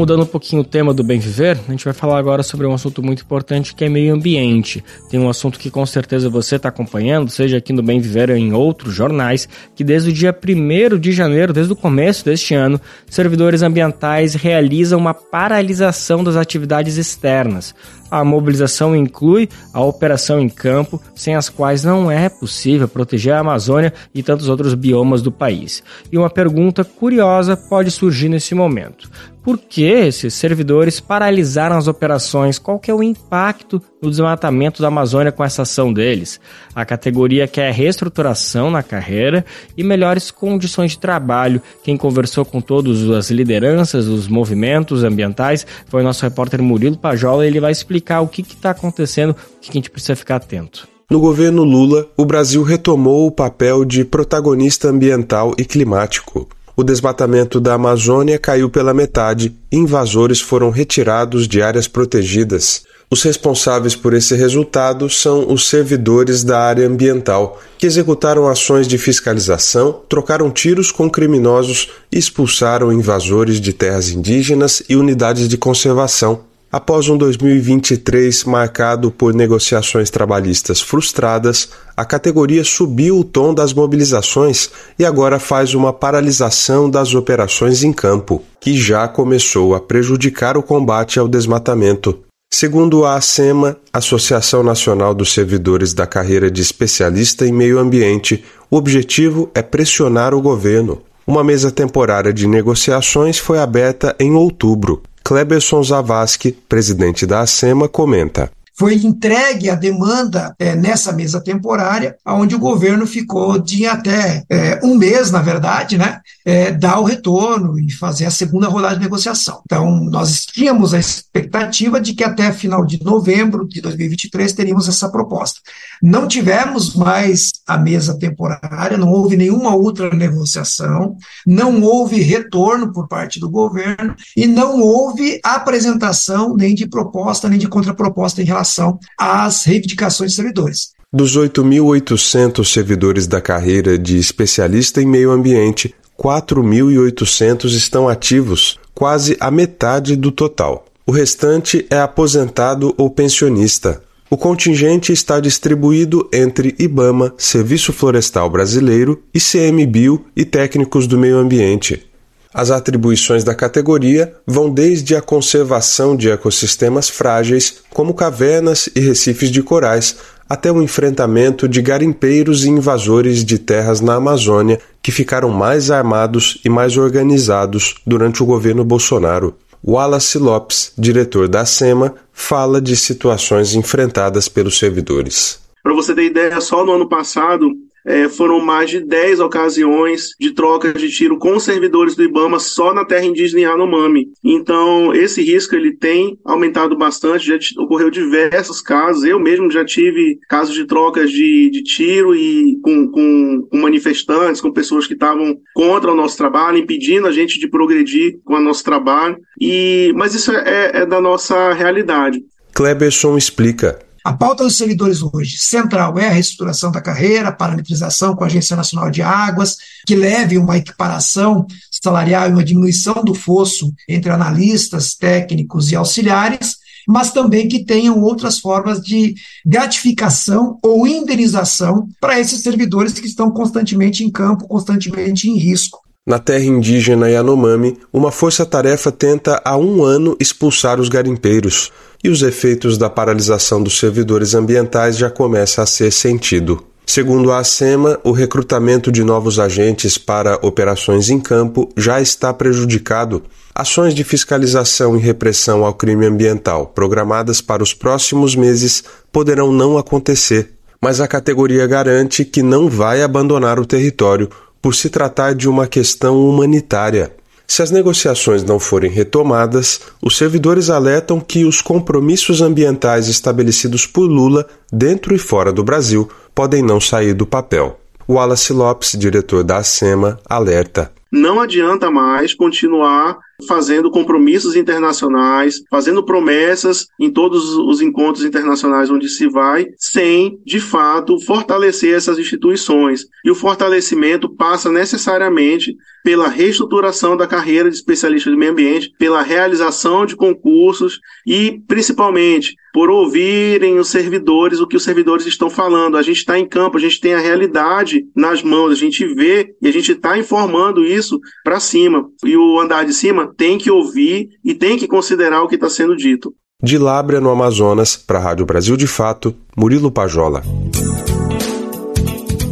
[0.00, 2.72] Mudando um pouquinho o tema do bem viver, a gente vai falar agora sobre um
[2.72, 4.82] assunto muito importante que é meio ambiente.
[5.10, 8.36] Tem um assunto que com certeza você está acompanhando, seja aqui no Bem Viver ou
[8.36, 12.80] em outros jornais, que desde o dia 1 de janeiro, desde o começo deste ano,
[13.10, 17.74] servidores ambientais realizam uma paralisação das atividades externas.
[18.10, 23.40] A mobilização inclui a operação em campo, sem as quais não é possível proteger a
[23.40, 25.82] Amazônia e tantos outros biomas do país.
[26.10, 29.10] E uma pergunta curiosa pode surgir nesse momento.
[29.42, 32.58] Por que esses servidores paralisaram as operações?
[32.58, 36.40] Qual que é o impacto no desmatamento da Amazônia com essa ação deles?
[36.74, 39.44] A categoria quer reestruturação na carreira
[39.76, 41.60] e melhores condições de trabalho.
[41.82, 47.46] Quem conversou com todas as lideranças, os movimentos ambientais, foi o nosso repórter Murilo Pajola.
[47.46, 50.88] Ele vai explicar o que está acontecendo, o que a gente precisa ficar atento.
[51.10, 56.48] No governo Lula, o Brasil retomou o papel de protagonista ambiental e climático.
[56.76, 62.84] O desmatamento da Amazônia caiu pela metade e invasores foram retirados de áreas protegidas.
[63.12, 68.96] Os responsáveis por esse resultado são os servidores da área ambiental, que executaram ações de
[68.96, 76.42] fiscalização, trocaram tiros com criminosos e expulsaram invasores de terras indígenas e unidades de conservação.
[76.70, 84.70] Após um 2023 marcado por negociações trabalhistas frustradas, a categoria subiu o tom das mobilizações
[84.96, 90.62] e agora faz uma paralisação das operações em campo, que já começou a prejudicar o
[90.62, 92.29] combate ao desmatamento.
[92.52, 98.76] Segundo a ASEMA, Associação Nacional dos Servidores da Carreira de Especialista em Meio Ambiente, o
[98.76, 101.00] objetivo é pressionar o governo.
[101.24, 105.00] Uma mesa temporária de negociações foi aberta em outubro.
[105.22, 112.54] Kleberson Zavascki, presidente da ASEMA, comenta foi entregue a demanda é, nessa mesa temporária, onde
[112.54, 117.78] o governo ficou de até é, um mês, na verdade, né, é, dar o retorno
[117.78, 119.60] e fazer a segunda rodada de negociação.
[119.66, 125.10] Então, nós tínhamos a expectativa de que até final de novembro de 2023 teríamos essa
[125.10, 125.60] proposta.
[126.02, 133.06] Não tivemos mais a mesa temporária, não houve nenhuma outra negociação, não houve retorno por
[133.06, 138.98] parte do governo e não houve apresentação nem de proposta nem de contraproposta em relação
[139.16, 140.90] às reivindicações dos servidores.
[141.12, 149.48] Dos 8.800 servidores da carreira de especialista em meio ambiente, 4.800 estão ativos, quase a
[149.48, 150.86] metade do total.
[151.06, 154.02] O restante é aposentado ou pensionista.
[154.32, 162.06] O contingente está distribuído entre IBAMA, Serviço Florestal Brasileiro, ICMBio e técnicos do meio ambiente.
[162.54, 169.50] As atribuições da categoria vão desde a conservação de ecossistemas frágeis, como cavernas e recifes
[169.50, 175.48] de corais, até o enfrentamento de garimpeiros e invasores de terras na Amazônia que ficaram
[175.48, 179.56] mais armados e mais organizados durante o governo Bolsonaro.
[179.82, 185.60] Wallace Lopes, diretor da SEMA, fala de situações enfrentadas pelos servidores.
[185.82, 187.74] Para você ter ideia, só no ano passado
[188.06, 192.94] é, foram mais de 10 ocasiões de troca de tiro com servidores do IBAMA só
[192.94, 194.28] na terra indígena Yanomami.
[194.44, 199.24] Então, esse risco ele tem aumentado bastante, já ocorreu diversos casos.
[199.24, 204.60] Eu mesmo já tive casos de trocas de, de tiro e com, com, com manifestantes,
[204.60, 208.60] com pessoas que estavam contra o nosso trabalho, impedindo a gente de progredir com o
[208.60, 209.36] nosso trabalho.
[209.60, 212.42] E, mas isso é, é da nossa realidade.
[212.72, 214.09] Kleberson explica.
[214.22, 218.76] A pauta dos servidores hoje, central, é a reestruturação da carreira, parametrização com a Agência
[218.76, 225.14] Nacional de Águas, que leve uma equiparação salarial e uma diminuição do fosso entre analistas,
[225.14, 226.76] técnicos e auxiliares,
[227.08, 233.50] mas também que tenham outras formas de gratificação ou indenização para esses servidores que estão
[233.50, 236.09] constantemente em campo, constantemente em risco.
[236.30, 241.90] Na terra indígena Yanomami, uma força-tarefa tenta há um ano expulsar os garimpeiros,
[242.22, 246.84] e os efeitos da paralisação dos servidores ambientais já começam a ser sentido.
[247.04, 253.42] Segundo a ASEMA, o recrutamento de novos agentes para operações em campo já está prejudicado.
[253.74, 259.98] Ações de fiscalização e repressão ao crime ambiental programadas para os próximos meses poderão não
[259.98, 264.48] acontecer, mas a categoria garante que não vai abandonar o território
[264.80, 267.32] por se tratar de uma questão humanitária.
[267.66, 274.26] Se as negociações não forem retomadas, os servidores alertam que os compromissos ambientais estabelecidos por
[274.26, 278.00] Lula, dentro e fora do Brasil, podem não sair do papel.
[278.28, 281.12] Wallace Lopes, diretor da ASEMA, alerta.
[281.30, 289.28] Não adianta mais continuar fazendo compromissos internacionais, fazendo promessas em todos os encontros internacionais onde
[289.28, 293.26] se vai, sem, de fato, fortalecer essas instituições.
[293.44, 299.42] E o fortalecimento passa necessariamente pela reestruturação da carreira de especialista de meio ambiente, pela
[299.42, 306.16] realização de concursos e, principalmente, por ouvirem os servidores o que os servidores estão falando.
[306.16, 309.74] A gente está em campo, a gente tem a realidade nas mãos, a gente vê
[309.80, 312.28] e a gente está informando isso para cima.
[312.44, 315.88] E o andar de cima tem que ouvir e tem que considerar o que está
[315.88, 316.54] sendo dito.
[316.82, 320.62] De Lábrea, no Amazonas, para a Rádio Brasil de Fato, Murilo Pajola.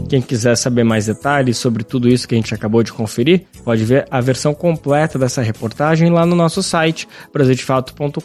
[0.09, 3.85] Quem quiser saber mais detalhes sobre tudo isso que a gente acabou de conferir, pode
[3.85, 8.23] ver a versão completa dessa reportagem lá no nosso site brasildefato.com.br.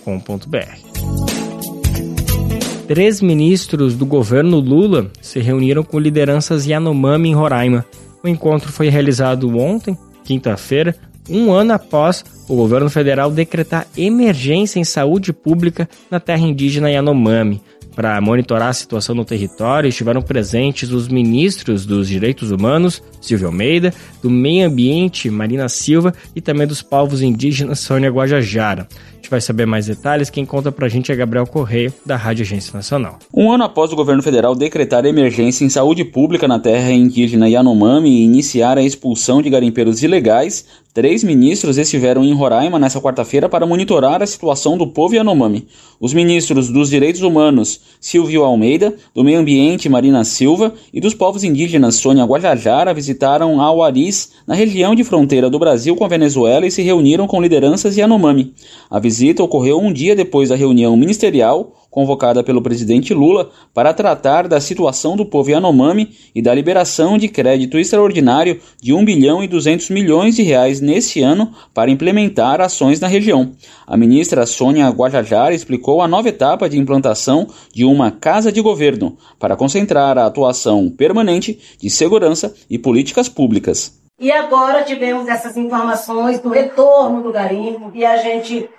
[2.87, 7.85] Três ministros do governo Lula se reuniram com lideranças Yanomami em Roraima.
[8.23, 10.95] O encontro foi realizado ontem, quinta-feira,
[11.29, 17.59] um ano após o governo federal decretar emergência em saúde pública na terra indígena Yanomami.
[17.95, 23.93] Para monitorar a situação no território, estiveram presentes os ministros dos Direitos Humanos, Silvio Almeida,
[24.21, 28.87] do Meio Ambiente, Marina Silva, e também dos povos indígenas, Sônia Guajajara
[29.23, 30.29] gente vai saber mais detalhes.
[30.29, 33.19] Quem conta pra gente é Gabriel Correia, da Rádio Agência Nacional.
[33.33, 38.09] Um ano após o governo federal decretar emergência em saúde pública na terra indígena Yanomami
[38.09, 43.65] e iniciar a expulsão de garimpeiros ilegais, Três ministros estiveram em Roraima nesta quarta-feira para
[43.65, 45.67] monitorar a situação do povo Yanomami.
[45.99, 51.43] Os ministros dos Direitos Humanos, Silvio Almeida, do Meio Ambiente, Marina Silva, e dos povos
[51.43, 56.69] indígenas, Sônia Guajajara, visitaram Auaris, na região de fronteira do Brasil com a Venezuela, e
[56.69, 58.53] se reuniram com lideranças Yanomami.
[58.87, 64.47] A visita ocorreu um dia depois da reunião ministerial convocada pelo presidente Lula para tratar
[64.47, 69.47] da situação do povo Yanomami e da liberação de crédito extraordinário de 1 bilhão e
[69.47, 73.51] 200 milhões de reais nesse ano para implementar ações na região.
[73.85, 79.15] A ministra Sônia Guajajara explicou a nova etapa de implantação de uma casa de governo
[79.37, 84.01] para concentrar a atuação permanente de segurança e políticas públicas.
[84.19, 88.69] E agora tivemos essas informações do retorno do garimpo e a gente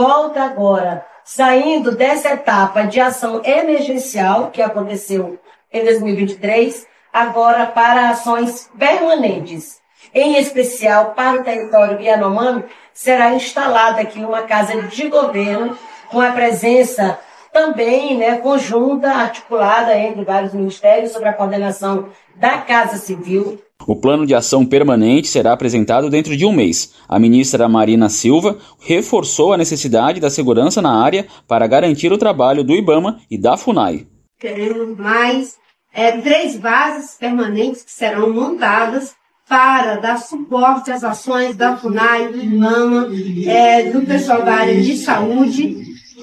[0.00, 5.38] volta agora saindo dessa etapa de ação emergencial que aconteceu
[5.70, 9.78] em 2023, agora para ações permanentes.
[10.14, 15.76] Em especial para o território Yanomami, será instalada aqui uma casa de governo
[16.10, 17.18] com a presença
[17.52, 24.26] também né, conjunta, articulada entre vários ministérios sobre a coordenação da Casa Civil, o plano
[24.26, 26.94] de ação permanente será apresentado dentro de um mês.
[27.08, 32.62] A ministra Marina Silva reforçou a necessidade da segurança na área para garantir o trabalho
[32.62, 34.06] do IBAMA e da FUNAI.
[34.38, 35.56] Teremos mais
[35.92, 39.14] é, três bases permanentes que serão montadas
[39.48, 43.08] para dar suporte às ações da FUNAI, do IBAMA,
[43.46, 45.76] é, do pessoal da área de saúde.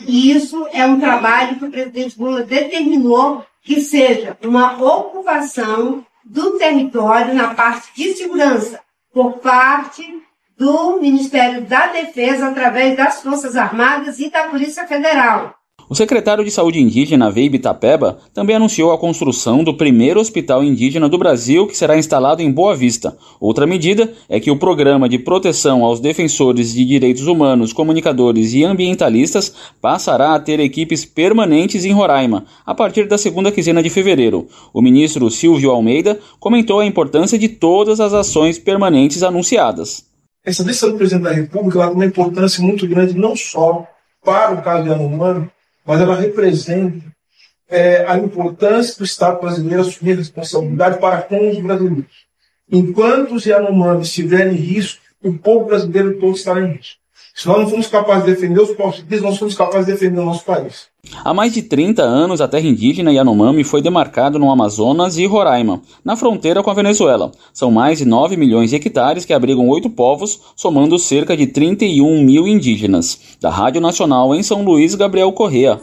[0.07, 6.57] E isso é um trabalho que o presidente Lula determinou que seja uma ocupação do
[6.57, 8.79] território na parte de segurança,
[9.13, 10.03] por parte
[10.57, 15.56] do Ministério da Defesa, através das Forças Armadas e da Polícia Federal.
[15.89, 21.07] O secretário de Saúde Indígena, Veibe Tapeba, também anunciou a construção do primeiro hospital indígena
[21.07, 23.17] do Brasil, que será instalado em Boa Vista.
[23.39, 28.65] Outra medida é que o programa de proteção aos defensores de direitos humanos, comunicadores e
[28.65, 34.45] ambientalistas passará a ter equipes permanentes em Roraima, a partir da segunda quinzena de fevereiro.
[34.73, 40.03] O ministro Silvio Almeida comentou a importância de todas as ações permanentes anunciadas.
[40.43, 43.87] Essa decisão do presidente da República tem uma importância muito grande, não só
[44.21, 45.49] para o caso de Yanomami,
[45.87, 47.01] mas ela representa
[47.69, 52.27] é, a importância do Estado brasileiro assumir a responsabilidade para com os brasileiros.
[52.69, 56.99] Enquanto os Yanomami estiverem em risco, o povo brasileiro todo estará em risco.
[57.37, 60.19] Se nós não formos capazes de defender os povos indígenas, nós somos capazes de defender
[60.19, 60.87] o nosso país.
[61.23, 65.79] Há mais de 30 anos, a terra indígena Yanomami foi demarcada no Amazonas e Roraima,
[66.03, 67.31] na fronteira com a Venezuela.
[67.53, 72.23] São mais de 9 milhões de hectares que abrigam oito povos, somando cerca de 31
[72.23, 73.19] mil indígenas.
[73.39, 75.79] Da Rádio Nacional em São Luís, Gabriel Correa.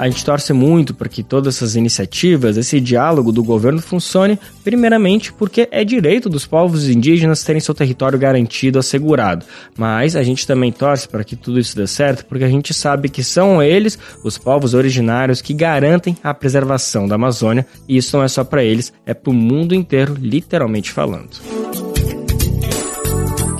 [0.00, 5.30] A gente torce muito para que todas essas iniciativas, esse diálogo do governo funcione, primeiramente
[5.30, 9.44] porque é direito dos povos indígenas terem seu território garantido, assegurado.
[9.76, 13.10] Mas a gente também torce para que tudo isso dê certo, porque a gente sabe
[13.10, 18.24] que são eles, os povos originários, que garantem a preservação da Amazônia, e isso não
[18.24, 21.89] é só para eles, é para o mundo inteiro, literalmente falando.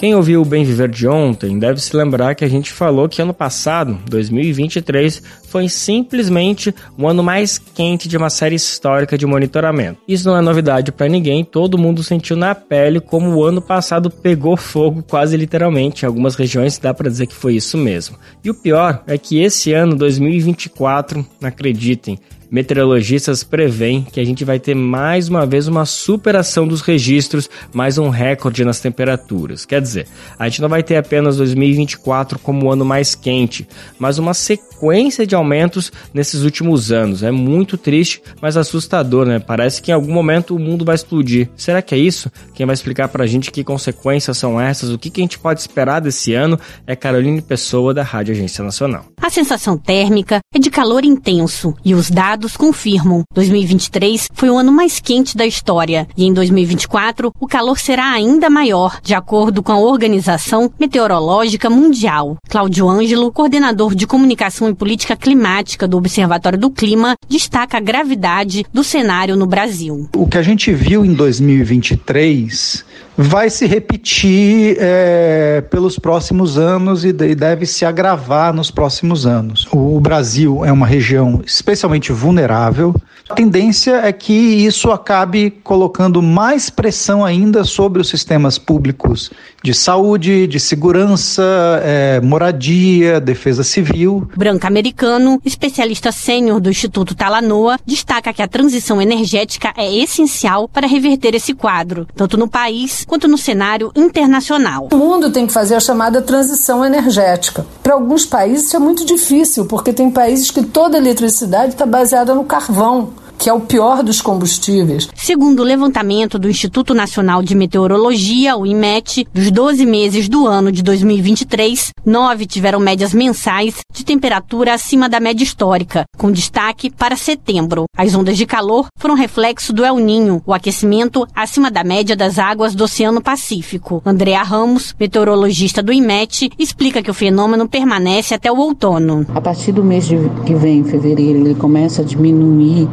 [0.00, 3.20] Quem ouviu o Bem Viver de ontem deve se lembrar que a gente falou que
[3.20, 10.00] ano passado, 2023, foi simplesmente o ano mais quente de uma série histórica de monitoramento.
[10.08, 14.10] Isso não é novidade para ninguém, todo mundo sentiu na pele como o ano passado
[14.10, 16.02] pegou fogo quase literalmente.
[16.02, 18.16] Em algumas regiões dá para dizer que foi isso mesmo.
[18.42, 22.18] E o pior é que esse ano, 2024, acreditem,
[22.50, 27.98] meteorologistas preveem que a gente vai ter mais uma vez uma superação dos registros, mais
[27.98, 29.64] um recorde nas temperaturas.
[29.64, 30.06] Quer dizer,
[30.38, 35.26] a gente não vai ter apenas 2024 como o ano mais quente, mas uma sequência
[35.26, 37.22] de aumentos nesses últimos anos.
[37.22, 39.38] É muito triste, mas assustador, né?
[39.38, 41.48] Parece que em algum momento o mundo vai explodir.
[41.56, 42.30] Será que é isso?
[42.54, 45.60] Quem vai explicar pra gente que consequências são essas, o que, que a gente pode
[45.60, 49.04] esperar desse ano é Caroline Pessoa, da Rádio Agência Nacional.
[49.22, 53.22] A sensação térmica é de calor intenso e os dados confirmam.
[53.34, 58.48] 2023 foi o ano mais quente da história e em 2024 o calor será ainda
[58.48, 62.38] maior, de acordo com a Organização Meteorológica Mundial.
[62.48, 68.64] Cláudio Ângelo, coordenador de comunicação e política climática do Observatório do Clima, destaca a gravidade
[68.72, 70.08] do cenário no Brasil.
[70.16, 72.84] O que a gente viu em 2023
[73.22, 79.68] vai se repetir é, pelos próximos anos e deve se agravar nos próximos anos.
[79.70, 82.94] O Brasil é uma região especialmente vulnerável.
[83.28, 89.30] A tendência é que isso acabe colocando mais pressão ainda sobre os sistemas públicos
[89.62, 91.44] de saúde, de segurança,
[91.84, 94.28] é, moradia, defesa civil.
[94.36, 100.86] Branca Americano, especialista sênior do Instituto Talanoa, destaca que a transição energética é essencial para
[100.86, 104.86] reverter esse quadro, tanto no país quanto no cenário internacional.
[104.92, 107.66] O mundo tem que fazer a chamada transição energética.
[107.82, 111.84] Para alguns países isso é muito difícil, porque tem países que toda a eletricidade está
[111.84, 113.10] baseada no carvão
[113.40, 115.08] que é o pior dos combustíveis.
[115.14, 120.70] Segundo o levantamento do Instituto Nacional de Meteorologia, o IMET, dos 12 meses do ano
[120.70, 127.16] de 2023, nove tiveram médias mensais de temperatura acima da média histórica, com destaque para
[127.16, 127.84] setembro.
[127.96, 132.38] As ondas de calor foram reflexo do El Ninho, o aquecimento acima da média das
[132.38, 134.02] águas do Oceano Pacífico.
[134.04, 139.24] Andrea Ramos, meteorologista do IMET, explica que o fenômeno permanece até o outono.
[139.34, 140.06] A partir do mês
[140.44, 142.86] que vem, fevereiro, ele começa a diminuir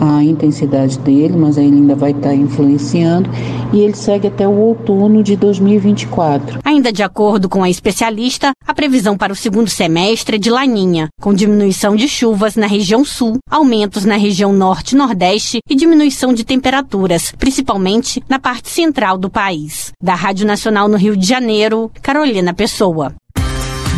[0.00, 3.30] a intensidade dele, mas ele ainda vai estar influenciando
[3.72, 6.60] e ele segue até o outono de 2024.
[6.64, 11.08] Ainda de acordo com a especialista, a previsão para o segundo semestre é de laninha,
[11.20, 16.32] com diminuição de chuvas na região sul, aumentos na região norte e nordeste e diminuição
[16.32, 19.92] de temperaturas, principalmente na parte central do país.
[20.02, 23.14] Da Rádio Nacional no Rio de Janeiro, Carolina Pessoa.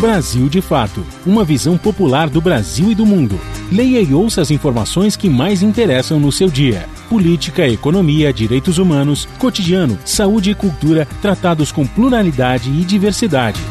[0.01, 3.39] Brasil de Fato Uma visão popular do Brasil e do mundo.
[3.71, 6.89] Leia e ouça as informações que mais interessam no seu dia.
[7.07, 13.61] Política, economia, direitos humanos, cotidiano, saúde e cultura tratados com pluralidade e diversidade.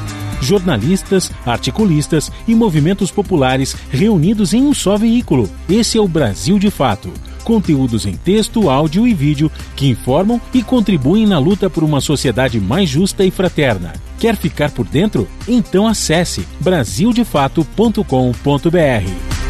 [0.41, 5.51] Jornalistas, articulistas e movimentos populares reunidos em um só veículo.
[5.69, 10.63] Esse é o Brasil de Fato conteúdos em texto, áudio e vídeo que informam e
[10.63, 13.93] contribuem na luta por uma sociedade mais justa e fraterna.
[14.19, 15.27] Quer ficar por dentro?
[15.49, 19.41] Então acesse brasildefato.com.br.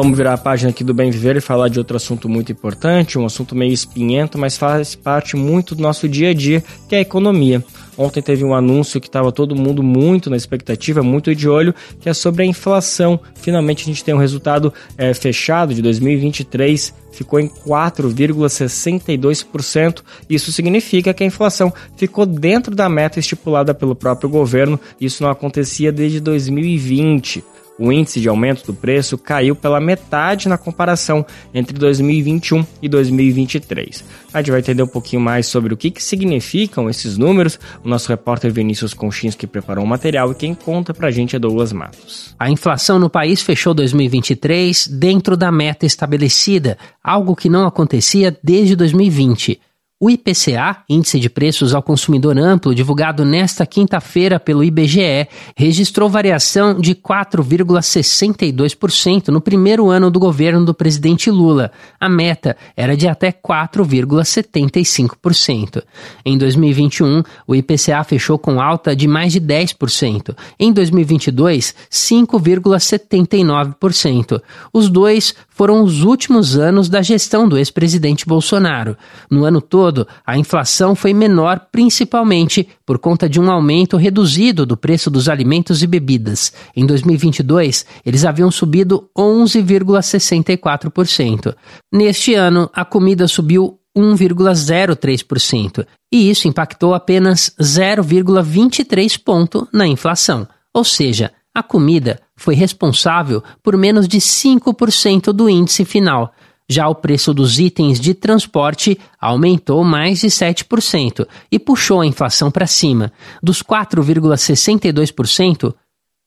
[0.00, 3.18] Vamos virar a página aqui do Bem Viver e falar de outro assunto muito importante,
[3.18, 6.98] um assunto meio espinhento, mas faz parte muito do nosso dia a dia, que é
[6.98, 7.64] a economia.
[7.98, 12.08] Ontem teve um anúncio que estava todo mundo muito na expectativa, muito de olho, que
[12.08, 13.18] é sobre a inflação.
[13.34, 20.04] Finalmente a gente tem um resultado é, fechado de 2023, ficou em 4,62%.
[20.30, 24.78] Isso significa que a inflação ficou dentro da meta estipulada pelo próprio governo.
[25.00, 27.42] Isso não acontecia desde 2020.
[27.78, 31.24] O índice de aumento do preço caiu pela metade na comparação
[31.54, 34.04] entre 2021 e 2023.
[34.32, 37.58] A gente vai entender um pouquinho mais sobre o que, que significam esses números.
[37.84, 41.38] O nosso repórter Vinícius Conchinski preparou o um material e quem conta pra gente é
[41.38, 42.34] Douglas Matos.
[42.38, 48.74] A inflação no país fechou 2023 dentro da meta estabelecida, algo que não acontecia desde
[48.74, 49.60] 2020.
[50.00, 55.26] O IPCA, Índice de Preços ao Consumidor Amplo, divulgado nesta quinta-feira pelo IBGE,
[55.56, 61.72] registrou variação de 4,62% no primeiro ano do governo do presidente Lula.
[61.98, 65.82] A meta era de até 4,75%.
[66.24, 70.36] Em 2021, o IPCA fechou com alta de mais de 10%.
[70.60, 74.40] Em 2022, 5,79%.
[74.72, 78.96] Os dois foram os últimos anos da gestão do ex-presidente Bolsonaro.
[79.28, 79.87] No ano todo,
[80.26, 85.82] a inflação foi menor principalmente por conta de um aumento reduzido do preço dos alimentos
[85.82, 86.52] e bebidas.
[86.74, 91.54] Em 2022, eles haviam subido 11,64%.
[91.92, 100.46] Neste ano, a comida subiu 1,03%, e isso impactou apenas 0,23 ponto na inflação.
[100.72, 106.32] Ou seja, a comida foi responsável por menos de 5% do índice final.
[106.68, 112.50] Já o preço dos itens de transporte aumentou mais de 7% e puxou a inflação
[112.50, 113.10] para cima.
[113.42, 115.74] Dos 4,62%,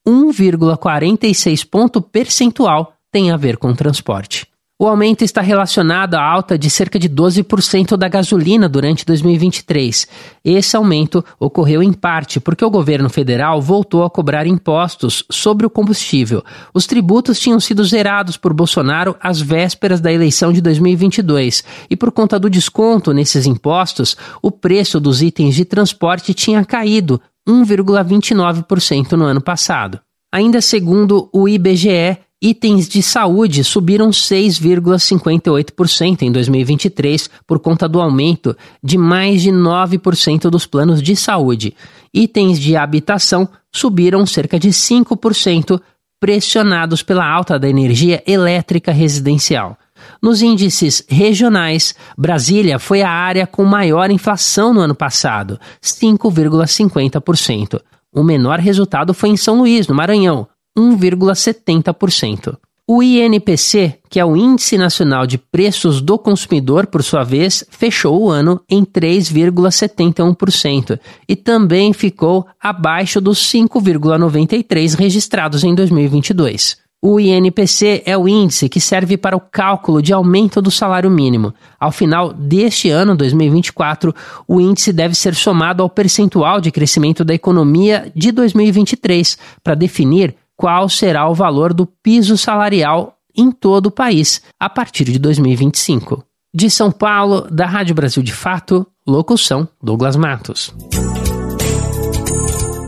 [0.08, 4.51] 1,46 ponto percentual tem a ver com transporte.
[4.82, 10.08] O aumento está relacionado à alta de cerca de 12% da gasolina durante 2023.
[10.44, 15.70] Esse aumento ocorreu em parte porque o governo federal voltou a cobrar impostos sobre o
[15.70, 16.44] combustível.
[16.74, 22.12] Os tributos tinham sido zerados por Bolsonaro às vésperas da eleição de 2022 e, por
[22.12, 29.26] conta do desconto nesses impostos, o preço dos itens de transporte tinha caído 1,29% no
[29.26, 30.00] ano passado.
[30.34, 38.58] Ainda segundo o IBGE, Itens de saúde subiram 6,58% em 2023 por conta do aumento
[38.84, 41.76] de mais de 9% dos planos de saúde.
[42.12, 45.80] Itens de habitação subiram cerca de 5%,
[46.20, 49.78] pressionados pela alta da energia elétrica residencial.
[50.20, 57.80] Nos índices regionais, Brasília foi a área com maior inflação no ano passado, 5,50%.
[58.12, 60.48] O menor resultado foi em São Luís, no Maranhão,
[60.78, 62.58] 1,70%.
[62.88, 68.22] O INPC, que é o Índice Nacional de Preços do Consumidor, por sua vez, fechou
[68.22, 76.82] o ano em 3,71% e também ficou abaixo dos 5,93 registrados em 2022.
[77.04, 81.52] O INPC é o índice que serve para o cálculo de aumento do salário mínimo.
[81.80, 84.14] Ao final deste ano, 2024,
[84.48, 90.36] o índice deve ser somado ao percentual de crescimento da economia de 2023 para definir
[90.62, 96.24] qual será o valor do piso salarial em todo o país a partir de 2025.
[96.54, 100.72] De São Paulo, da Rádio Brasil de Fato, locução Douglas Matos.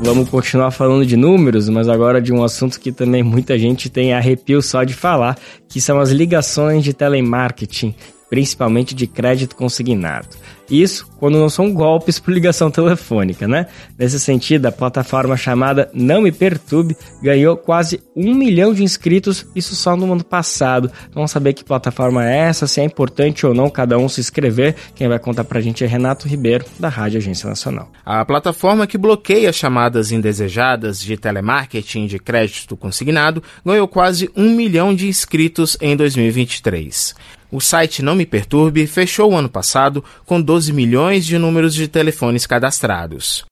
[0.03, 4.13] Vamos continuar falando de números, mas agora de um assunto que também muita gente tem
[4.13, 5.35] arrepio só de falar,
[5.67, 7.95] que são as ligações de telemarketing,
[8.29, 10.27] principalmente de crédito consignado.
[10.69, 13.67] Isso quando não são golpes por ligação telefônica, né?
[13.97, 19.75] Nesse sentido, a plataforma chamada Não Me Perturbe ganhou quase um milhão de inscritos, isso
[19.75, 20.91] só no ano passado.
[21.13, 24.75] Vamos saber que plataforma é essa, se é importante ou não cada um se inscrever.
[24.95, 27.89] Quem vai contar pra gente é Renato Ribeiro, da Rádio Agência Nacional.
[28.05, 34.93] A plataforma que bloqueia chamadas indesejadas de telemarketing de crédito consignado ganhou quase um milhão
[34.93, 37.15] de inscritos em 2023.
[37.53, 41.87] O site Não Me Perturbe fechou o ano passado com 12 milhões de números de
[41.87, 43.45] telefones cadastrados.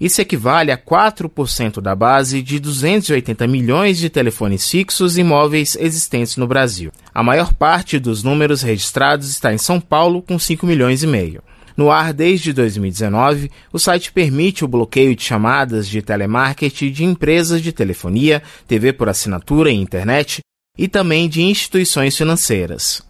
[0.00, 6.36] Isso equivale a 4% da base de 280 milhões de telefones fixos e móveis existentes
[6.36, 6.92] no Brasil.
[7.12, 11.42] A maior parte dos números registrados está em São Paulo, com 5 milhões e meio.
[11.76, 17.60] No ar desde 2019, o site permite o bloqueio de chamadas de telemarketing de empresas
[17.60, 20.42] de telefonia, TV por assinatura e internet
[20.78, 23.07] e também de instituições financeiras.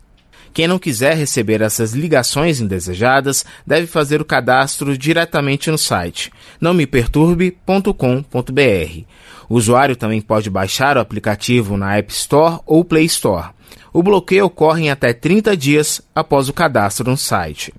[0.52, 9.04] Quem não quiser receber essas ligações indesejadas deve fazer o cadastro diretamente no site nãomeperturbe.com.br.
[9.48, 13.50] O usuário também pode baixar o aplicativo na App Store ou Play Store.
[13.92, 17.72] O bloqueio ocorre em até 30 dias após o cadastro no site.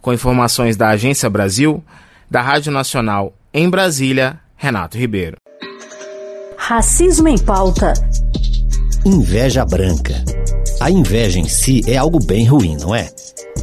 [0.00, 1.82] Com informações da Agência Brasil,
[2.30, 5.36] da Rádio Nacional em Brasília, Renato Ribeiro.
[6.56, 7.92] Racismo em pauta.
[9.04, 10.14] Inveja branca.
[10.84, 13.08] A inveja em si é algo bem ruim, não é?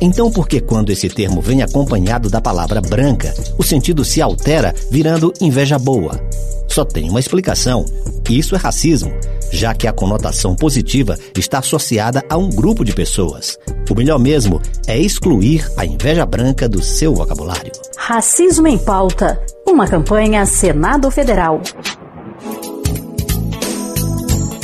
[0.02, 4.74] Então, por que quando esse termo vem acompanhado da palavra branca, o sentido se altera
[4.90, 6.20] virando inveja boa?
[6.68, 7.86] Só tem uma explicação:
[8.28, 9.12] isso é racismo.
[9.52, 13.56] já que a conotação positiva está associada a um grupo de pessoas.
[13.88, 17.72] O melhor mesmo é excluir a inveja branca do seu vocabulário.
[17.98, 21.62] Racismo em Pauta, uma campanha Senado Federal.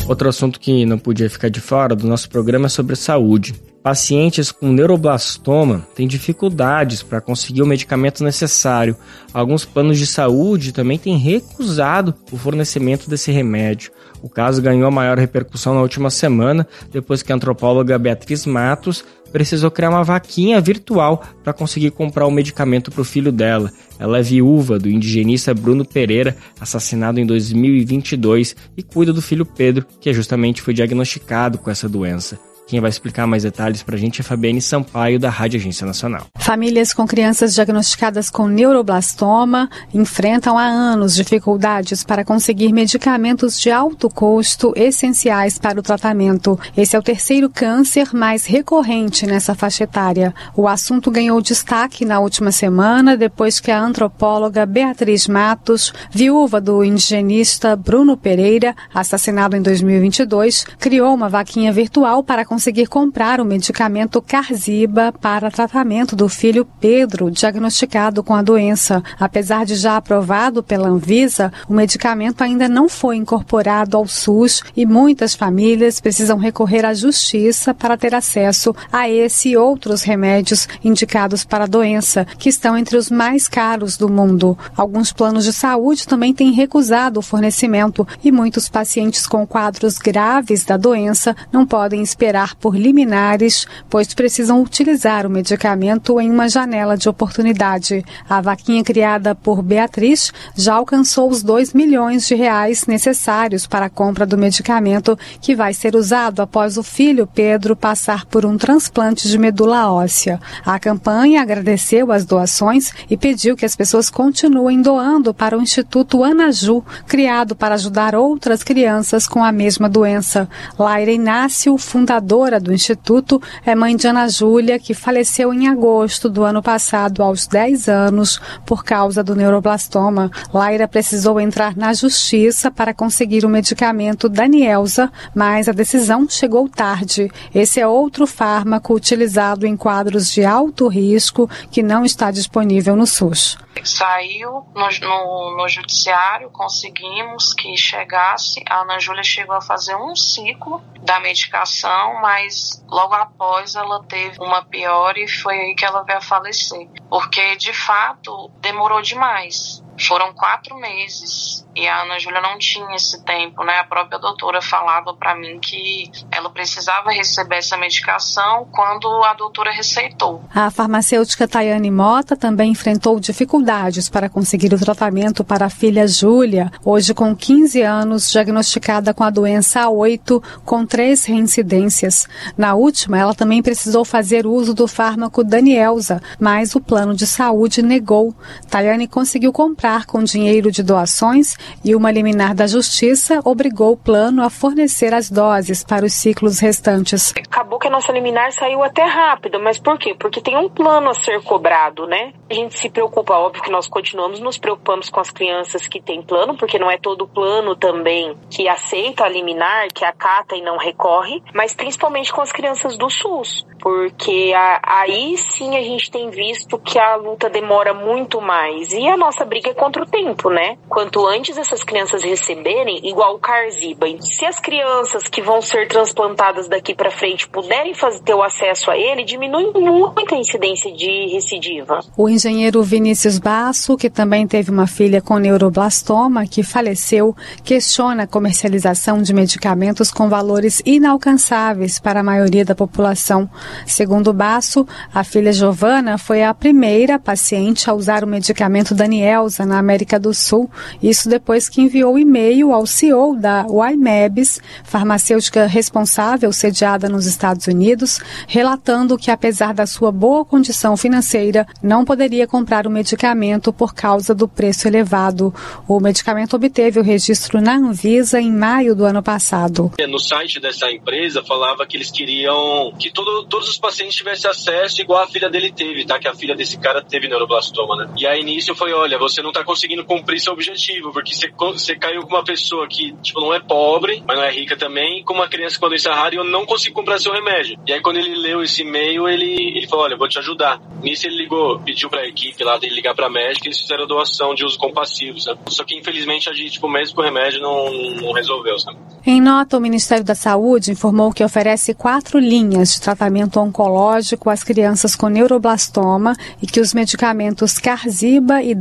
[0.07, 3.53] Outro assunto que não podia ficar de fora do nosso programa é sobre saúde.
[3.83, 8.95] Pacientes com neuroblastoma têm dificuldades para conseguir o medicamento necessário.
[9.33, 13.91] Alguns planos de saúde também têm recusado o fornecimento desse remédio.
[14.21, 19.69] O caso ganhou maior repercussão na última semana, depois que a antropóloga Beatriz Matos precisou
[19.69, 23.71] criar uma vaquinha virtual para conseguir comprar o medicamento para o filho dela.
[23.99, 29.85] Ela é viúva do indigenista Bruno Pereira, assassinado em 2022, e cuida do filho Pedro,
[29.99, 32.46] que justamente foi diagnosticado com essa doença.
[32.67, 36.25] Quem vai explicar mais detalhes para a gente é Fabiane Sampaio, da Rádio Agência Nacional.
[36.35, 44.09] Famílias com crianças diagnosticadas com neuroblastoma enfrentam há anos dificuldades para conseguir medicamentos de alto
[44.09, 46.59] custo essenciais para o tratamento.
[46.75, 50.35] Esse é o terceiro câncer mais recorrente nessa faixa etária.
[50.53, 56.83] O assunto ganhou destaque na última semana depois que a antropóloga Beatriz Matos, viúva do
[56.83, 62.56] indigenista Bruno Pereira, assassinado em 2022, criou uma vaquinha virtual para conseguir
[62.89, 69.03] comprar o medicamento Carziba para tratamento do filho Pedro, diagnosticado com a doença.
[69.19, 74.85] Apesar de já aprovado pela Anvisa, o medicamento ainda não foi incorporado ao SUS e
[74.85, 81.43] muitas famílias precisam recorrer à justiça para ter acesso a esse e outros remédios indicados
[81.43, 84.57] para a doença, que estão entre os mais caros do mundo.
[84.75, 90.63] Alguns planos de saúde também têm recusado o fornecimento e muitos pacientes com quadros graves
[90.63, 96.97] da doença não podem esperar por liminares, pois precisam utilizar o medicamento em uma janela
[96.97, 98.03] de oportunidade.
[98.29, 103.89] A vaquinha criada por Beatriz já alcançou os 2 milhões de reais necessários para a
[103.89, 109.27] compra do medicamento que vai ser usado após o filho Pedro passar por um transplante
[109.27, 110.39] de medula óssea.
[110.65, 116.23] A campanha agradeceu as doações e pediu que as pessoas continuem doando para o Instituto
[116.23, 120.49] Anaju, criado para ajudar outras crianças com a mesma doença.
[120.77, 126.29] Laira Inácio, fundador fundadora do Instituto, é mãe de Ana Júlia, que faleceu em agosto
[126.29, 130.29] do ano passado, aos 10 anos, por causa do neuroblastoma.
[130.53, 137.31] Laira precisou entrar na justiça para conseguir o medicamento Danielza, mas a decisão chegou tarde.
[137.53, 143.07] Esse é outro fármaco utilizado em quadros de alto risco que não está disponível no
[143.07, 143.57] SUS.
[143.83, 148.63] Saiu no, no, no judiciário, conseguimos que chegasse.
[148.69, 154.39] A Ana Júlia chegou a fazer um ciclo da medicação, mas logo após ela teve
[154.39, 156.87] uma pior e foi aí que ela veio a falecer.
[157.09, 159.83] Porque de fato demorou demais.
[159.99, 163.73] Foram quatro meses e a Ana Júlia não tinha esse tempo, né?
[163.79, 169.71] A própria doutora falava para mim que ela precisava receber essa medicação quando a doutora
[169.71, 170.43] receitou.
[170.53, 176.71] A farmacêutica Tayane Mota também enfrentou dificuldades para conseguir o tratamento para a filha Júlia,
[176.83, 182.27] hoje com 15 anos, diagnosticada com a doença A8, com três reincidências.
[182.57, 187.81] Na última, ela também precisou fazer uso do fármaco Danielza, mas o plano de saúde
[187.81, 188.33] negou.
[188.69, 194.43] Tayane conseguiu comprar com dinheiro de doações e uma liminar da Justiça obrigou o plano
[194.43, 197.33] a fornecer as doses para os ciclos restantes.
[197.37, 200.13] Acabou que a nossa liminar saiu até rápido, mas por quê?
[200.17, 202.33] Porque tem um plano a ser cobrado, né?
[202.49, 206.21] A gente se preocupa, óbvio que nós continuamos nos preocupamos com as crianças que têm
[206.21, 210.77] plano, porque não é todo plano também que aceita a liminar, que acata e não
[210.77, 216.29] recorre, mas principalmente com as crianças do SUS, porque a, aí sim a gente tem
[216.29, 220.77] visto que a luta demora muito mais e a nossa briga contra o tempo, né?
[220.89, 224.07] Quanto antes essas crianças receberem, igual o Carziba.
[224.21, 228.89] Se as crianças que vão ser transplantadas daqui para frente puderem fazer, ter o acesso
[228.89, 231.99] a ele, diminui muito a incidência de recidiva.
[232.17, 238.27] O engenheiro Vinícius Basso, que também teve uma filha com neuroblastoma, que faleceu, questiona a
[238.27, 243.49] comercialização de medicamentos com valores inalcançáveis para a maioria da população.
[243.85, 249.77] Segundo Basso, a filha Giovana foi a primeira paciente a usar o medicamento Danielza na
[249.77, 250.69] América do Sul,
[251.01, 258.19] isso depois que enviou e-mail ao CEO da YMEBS, farmacêutica responsável sediada nos Estados Unidos,
[258.47, 264.33] relatando que, apesar da sua boa condição financeira, não poderia comprar o medicamento por causa
[264.33, 265.53] do preço elevado.
[265.87, 269.91] O medicamento obteve o registro na Anvisa em maio do ano passado.
[270.07, 275.01] No site dessa empresa falava que eles queriam que todo, todos os pacientes tivessem acesso
[275.01, 276.17] igual a filha dele teve, tá?
[276.17, 278.09] Que a filha desse cara teve neuroblastoma, né?
[278.17, 281.95] E aí início foi, olha, você não tá conseguindo cumprir seu objetivo, porque você, você
[281.95, 285.33] caiu com uma pessoa que, tipo, não é pobre, mas não é rica também, com
[285.33, 287.79] uma criança com doença rara e eu não consigo comprar seu remédio.
[287.85, 290.79] E aí quando ele leu esse e-mail, ele, ele falou, olha, vou te ajudar.
[291.01, 294.53] Nisso ele ligou, pediu pra equipe lá dele ligar pra médica e eles fizeram doação
[294.53, 295.59] de uso compassivo, sabe?
[295.67, 297.91] Só que infelizmente a gente, tipo, mesmo com o remédio não,
[298.21, 298.97] não resolveu, sabe?
[299.25, 304.63] Em nota, o Ministério da Saúde informou que oferece quatro linhas de tratamento oncológico às
[304.63, 308.73] crianças com neuroblastoma e que os medicamentos Carziba e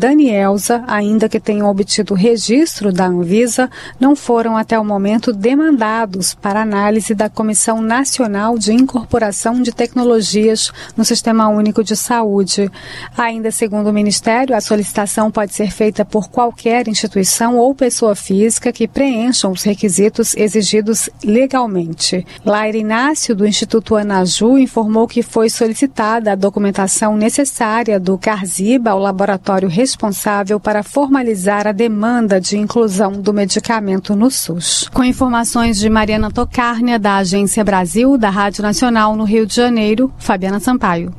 [0.86, 7.14] Ainda que tenham obtido registro da Anvisa, não foram até o momento demandados para análise
[7.14, 12.70] da Comissão Nacional de Incorporação de Tecnologias no Sistema Único de Saúde.
[13.16, 18.72] Ainda segundo o Ministério, a solicitação pode ser feita por qualquer instituição ou pessoa física
[18.72, 22.26] que preencham os requisitos exigidos legalmente.
[22.44, 28.98] Laira Inácio, do Instituto Anaju, informou que foi solicitada a documentação necessária do Carziba ao
[28.98, 34.88] laboratório responsável para formalizar a demanda de inclusão do medicamento no SUS.
[34.92, 40.12] Com informações de Mariana Tocárnia, da Agência Brasil, da Rádio Nacional no Rio de Janeiro,
[40.18, 41.12] Fabiana Sampaio.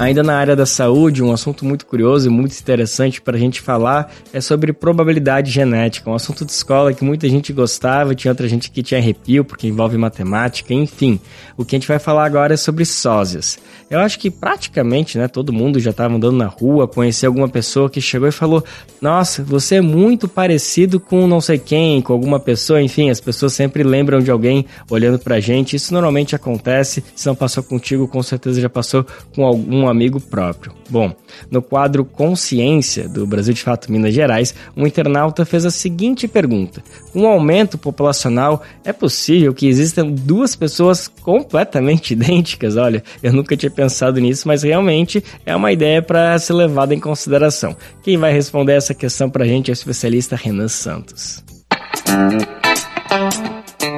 [0.00, 3.60] Ainda na área da saúde, um assunto muito curioso e muito interessante para a gente
[3.60, 8.48] falar é sobre probabilidade genética, um assunto de escola que muita gente gostava, tinha outra
[8.48, 11.20] gente que tinha arrepio porque envolve matemática, enfim.
[11.54, 13.58] O que a gente vai falar agora é sobre sósias.
[13.90, 17.90] Eu acho que praticamente, né, todo mundo já estava andando na rua, conhecia alguma pessoa
[17.90, 18.64] que chegou e falou:
[19.02, 22.80] "Nossa, você é muito parecido com não sei quem, com alguma pessoa".
[22.80, 25.76] Enfim, as pessoas sempre lembram de alguém olhando pra gente.
[25.76, 27.04] Isso normalmente acontece.
[27.14, 30.72] Se não passou contigo, com certeza já passou com algum amigo próprio.
[30.88, 31.12] Bom,
[31.50, 36.82] no quadro Consciência do Brasil de Fato Minas Gerais, um internauta fez a seguinte pergunta:
[37.12, 42.76] Com um aumento populacional, é possível que existam duas pessoas completamente idênticas?
[42.76, 47.00] Olha, eu nunca tinha pensado nisso, mas realmente é uma ideia para ser levada em
[47.00, 47.76] consideração.
[48.02, 51.44] Quem vai responder essa questão para a gente é o especialista Renan Santos.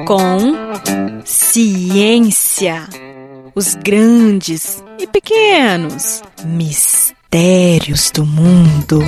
[0.05, 2.87] Com ciência
[3.55, 8.99] os grandes e pequenos mistérios do mundo.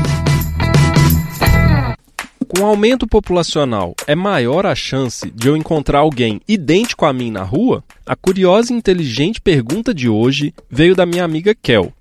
[2.47, 7.31] Com o aumento populacional, é maior a chance de eu encontrar alguém idêntico a mim
[7.31, 7.83] na rua?
[8.05, 11.91] A curiosa e inteligente pergunta de hoje veio da minha amiga Kel.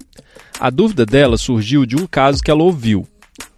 [0.60, 3.08] A dúvida dela surgiu de um caso que ela ouviu.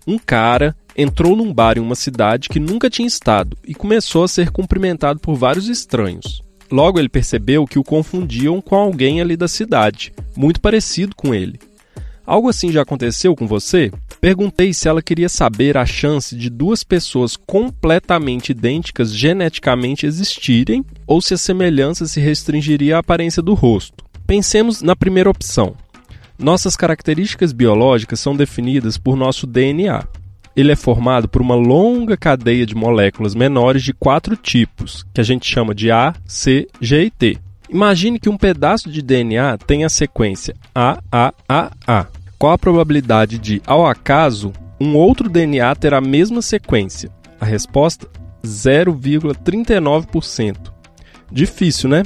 [0.06, 4.28] Um cara entrou num bar em uma cidade que nunca tinha estado e começou a
[4.28, 6.45] ser cumprimentado por vários estranhos.
[6.70, 11.58] Logo ele percebeu que o confundiam com alguém ali da cidade, muito parecido com ele.
[12.26, 13.92] Algo assim já aconteceu com você?
[14.20, 21.22] Perguntei se ela queria saber a chance de duas pessoas completamente idênticas geneticamente existirem ou
[21.22, 24.04] se a semelhança se restringiria à aparência do rosto.
[24.26, 25.76] Pensemos na primeira opção.
[26.36, 30.04] Nossas características biológicas são definidas por nosso DNA
[30.56, 35.24] ele é formado por uma longa cadeia de moléculas menores de quatro tipos, que a
[35.24, 37.36] gente chama de A, C, G e T.
[37.68, 42.06] Imagine que um pedaço de DNA tem a sequência A, A, A, A.
[42.38, 47.10] Qual a probabilidade de, ao acaso, um outro DNA ter a mesma sequência?
[47.40, 48.08] A resposta:
[48.44, 50.72] 0,39%.
[51.30, 52.02] Difícil, né?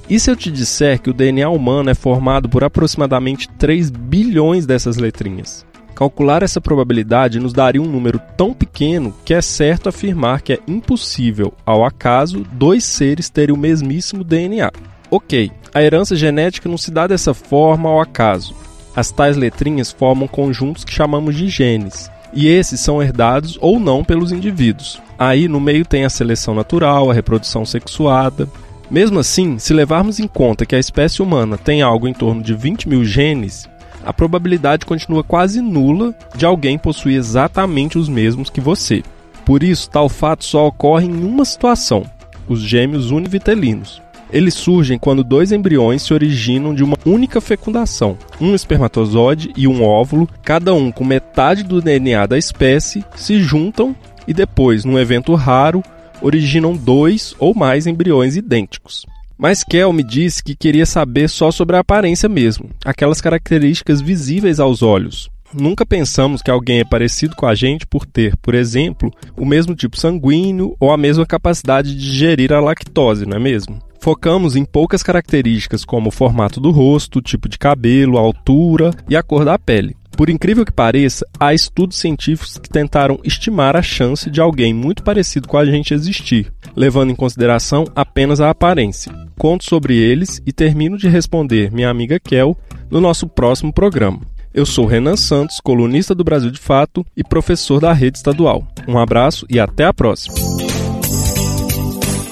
[0.08, 4.64] E se eu te disser que o DNA humano é formado por aproximadamente 3 bilhões
[4.64, 5.66] dessas letrinhas?
[5.94, 10.60] Calcular essa probabilidade nos daria um número tão pequeno que é certo afirmar que é
[10.66, 14.72] impossível, ao acaso, dois seres terem o mesmíssimo DNA.
[15.10, 18.64] Ok, a herança genética não se dá dessa forma ao acaso.
[18.96, 24.02] As tais letrinhas formam conjuntos que chamamos de genes, e esses são herdados ou não
[24.02, 25.00] pelos indivíduos.
[25.18, 28.48] Aí no meio tem a seleção natural, a reprodução sexuada.
[28.90, 32.54] Mesmo assim, se levarmos em conta que a espécie humana tem algo em torno de
[32.54, 33.68] 20 mil genes,
[34.04, 39.02] a probabilidade continua quase nula de alguém possuir exatamente os mesmos que você.
[39.44, 42.04] Por isso, tal fato só ocorre em uma situação:
[42.48, 44.00] os gêmeos univitelinos.
[44.32, 49.84] Eles surgem quando dois embriões se originam de uma única fecundação, um espermatozoide e um
[49.84, 53.94] óvulo, cada um com metade do DNA da espécie, se juntam
[54.26, 55.82] e depois, num evento raro,
[56.20, 59.06] originam dois ou mais embriões idênticos.
[59.38, 64.58] Mas Kel me disse que queria saber só sobre a aparência mesmo, aquelas características visíveis
[64.58, 65.28] aos olhos.
[65.54, 69.74] Nunca pensamos que alguém é parecido com a gente por ter, por exemplo, o mesmo
[69.74, 73.80] tipo sanguíneo ou a mesma capacidade de digerir a lactose, não é mesmo?
[74.06, 79.22] Focamos em poucas características como o formato do rosto, tipo de cabelo, altura e a
[79.22, 79.96] cor da pele.
[80.16, 85.02] Por incrível que pareça, há estudos científicos que tentaram estimar a chance de alguém muito
[85.02, 89.12] parecido com a gente existir, levando em consideração apenas a aparência.
[89.36, 92.56] Conto sobre eles e termino de responder minha amiga Kel
[92.88, 94.20] no nosso próximo programa.
[94.54, 98.68] Eu sou Renan Santos, colunista do Brasil de Fato e professor da rede estadual.
[98.86, 100.36] Um abraço e até a próxima.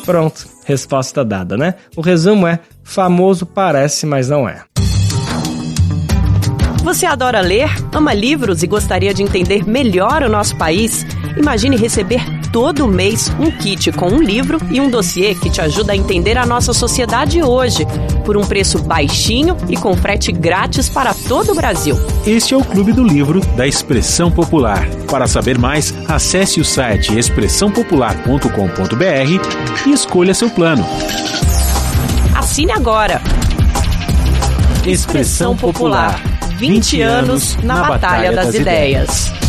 [0.05, 1.75] Pronto, resposta dada, né?
[1.97, 4.63] O resumo é: famoso parece, mas não é.
[6.83, 11.07] Você adora ler, ama livros e gostaria de entender melhor o nosso país?
[11.37, 12.23] Imagine receber
[12.55, 16.39] todo mês um kit com um livro e um dossiê que te ajuda a entender
[16.39, 17.85] a nossa sociedade hoje,
[18.25, 21.99] por um preço baixinho e com frete grátis para todo o Brasil.
[22.25, 24.89] Este é o Clube do Livro da Expressão Popular.
[25.11, 30.87] Para saber mais, acesse o site expressãopopular.com.br e escolha seu plano.
[32.37, 33.21] Assine agora.
[34.87, 36.23] Expressão Popular.
[36.57, 39.44] 20 anos na Batalha das Ideias.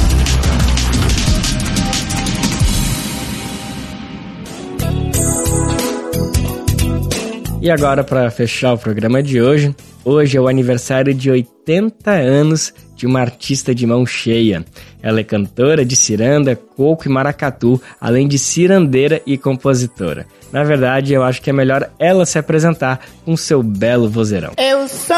[7.65, 12.71] E agora, para fechar o programa de hoje, hoje é o aniversário de 80 anos
[12.95, 14.63] de uma artista de mão cheia.
[15.01, 20.27] Ela é cantora de ciranda, coco e maracatu, além de cirandeira e compositora.
[20.51, 24.51] Na verdade, eu acho que é melhor ela se apresentar com seu belo vozeirão.
[24.59, 25.15] Eu sou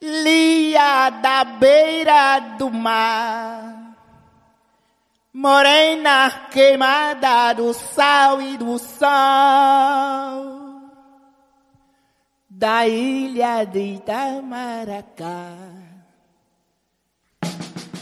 [0.00, 3.69] Lia da beira do mar,
[5.32, 9.08] morena queimada do sal e do sol,
[12.48, 15.79] da ilha de Itamaracá.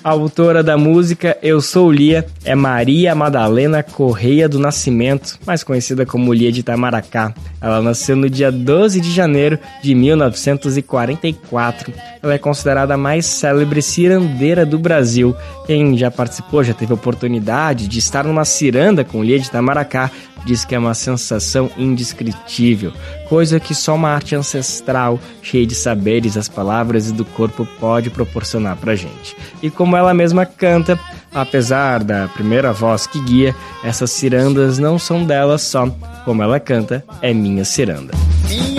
[0.03, 6.07] A autora da música Eu Sou Lia é Maria Madalena Correia do Nascimento, mais conhecida
[6.07, 7.34] como Lia de Itamaracá.
[7.61, 11.92] Ela nasceu no dia 12 de janeiro de 1944.
[12.22, 15.34] Ela é considerada a mais célebre cirandeira do Brasil.
[15.66, 20.12] Quem já participou, já teve oportunidade de estar numa ciranda com Lia de Itamaracá,
[20.46, 22.92] diz que é uma sensação indescritível,
[23.29, 28.11] coisa que só uma arte ancestral, cheia de saberes, as palavras e do corpo pode
[28.11, 29.37] proporcionar pra gente.
[29.62, 30.99] E como ela mesma canta,
[31.35, 33.55] apesar da primeira voz que guia,
[33.85, 35.89] essas cirandas não são dela só,
[36.24, 38.12] como ela canta, é minha ciranda.
[38.49, 38.78] Minha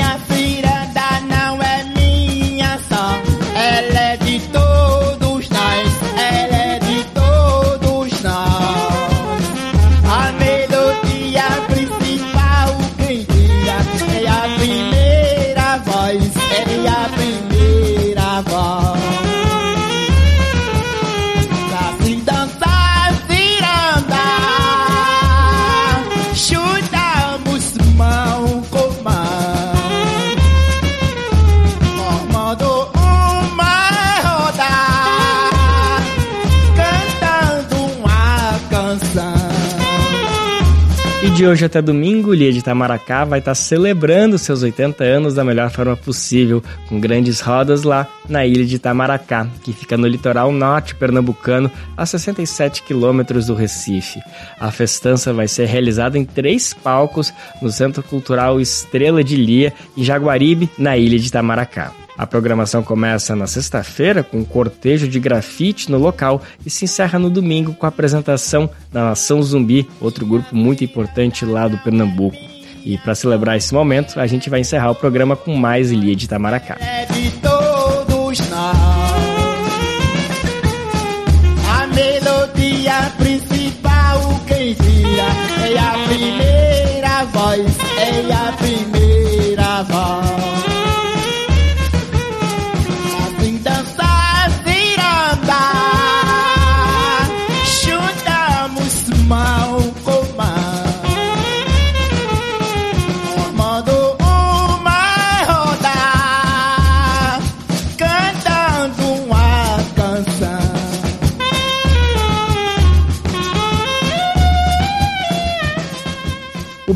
[41.40, 45.70] de hoje até domingo, Lia de Itamaracá vai estar celebrando seus 80 anos da melhor
[45.70, 50.94] forma possível, com grandes rodas lá na ilha de Itamaracá, que fica no litoral norte
[50.96, 54.20] pernambucano, a 67 quilômetros do Recife.
[54.60, 60.04] A festança vai ser realizada em três palcos no Centro Cultural Estrela de Lia, em
[60.04, 61.94] Jaguaribe, na ilha de Itamaracá.
[62.20, 67.18] A programação começa na sexta-feira com um cortejo de grafite no local e se encerra
[67.18, 72.36] no domingo com a apresentação da Nação Zumbi, outro grupo muito importante lá do Pernambuco.
[72.84, 76.26] E para celebrar esse momento, a gente vai encerrar o programa com mais Ilha de
[76.26, 76.76] Itamaracá.
[76.78, 77.59] é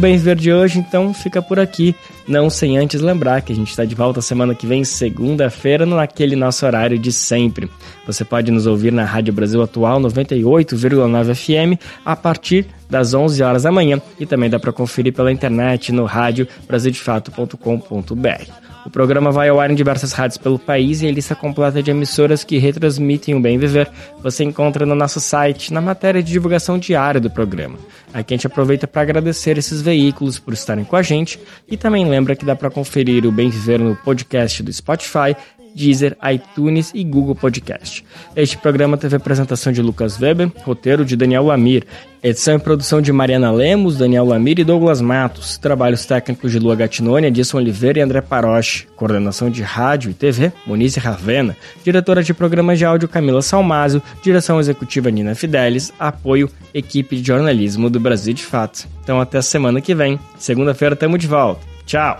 [0.04, 1.96] O Bem Viver de hoje, então, fica por aqui.
[2.28, 6.36] Não sem antes lembrar que a gente está de volta semana que vem, segunda-feira, naquele
[6.36, 7.70] nosso horário de sempre.
[8.06, 13.64] Você pode nos ouvir na Rádio Brasil Atual 98,9 FM a partir das 11 horas
[13.64, 18.73] da manhã e também dá para conferir pela internet no rádio brasildefato.com.br.
[18.86, 21.90] O programa vai ao ar em diversas rádios pelo país e a lista completa de
[21.90, 23.90] emissoras que retransmitem o Bem Viver
[24.22, 27.78] você encontra no nosso site, na matéria de divulgação diária do programa.
[28.14, 32.08] Aqui a gente aproveita para agradecer esses veículos por estarem com a gente e também
[32.08, 35.36] lembra que dá para conferir o Bem Viver no podcast do Spotify
[35.76, 38.04] Deezer, iTunes e Google Podcast.
[38.36, 41.86] Este programa teve apresentação de Lucas Weber, roteiro de Daniel Lamir,
[42.24, 46.76] edição e produção de Mariana Lemos, Daniel Lamir e Douglas Matos, trabalhos técnicos de Lua
[46.76, 52.34] Gatinoni, Edson Oliveira e André Paroche, coordenação de rádio e TV, Monize Ravena, diretora de
[52.34, 58.34] programas de áudio Camila Salmazo, direção executiva Nina Fidelis, apoio equipe de jornalismo do Brasil
[58.34, 58.88] de Fato.
[59.04, 60.20] Então até a semana que vem.
[60.38, 61.62] Segunda-feira estamos de volta.
[61.86, 62.20] Tchau!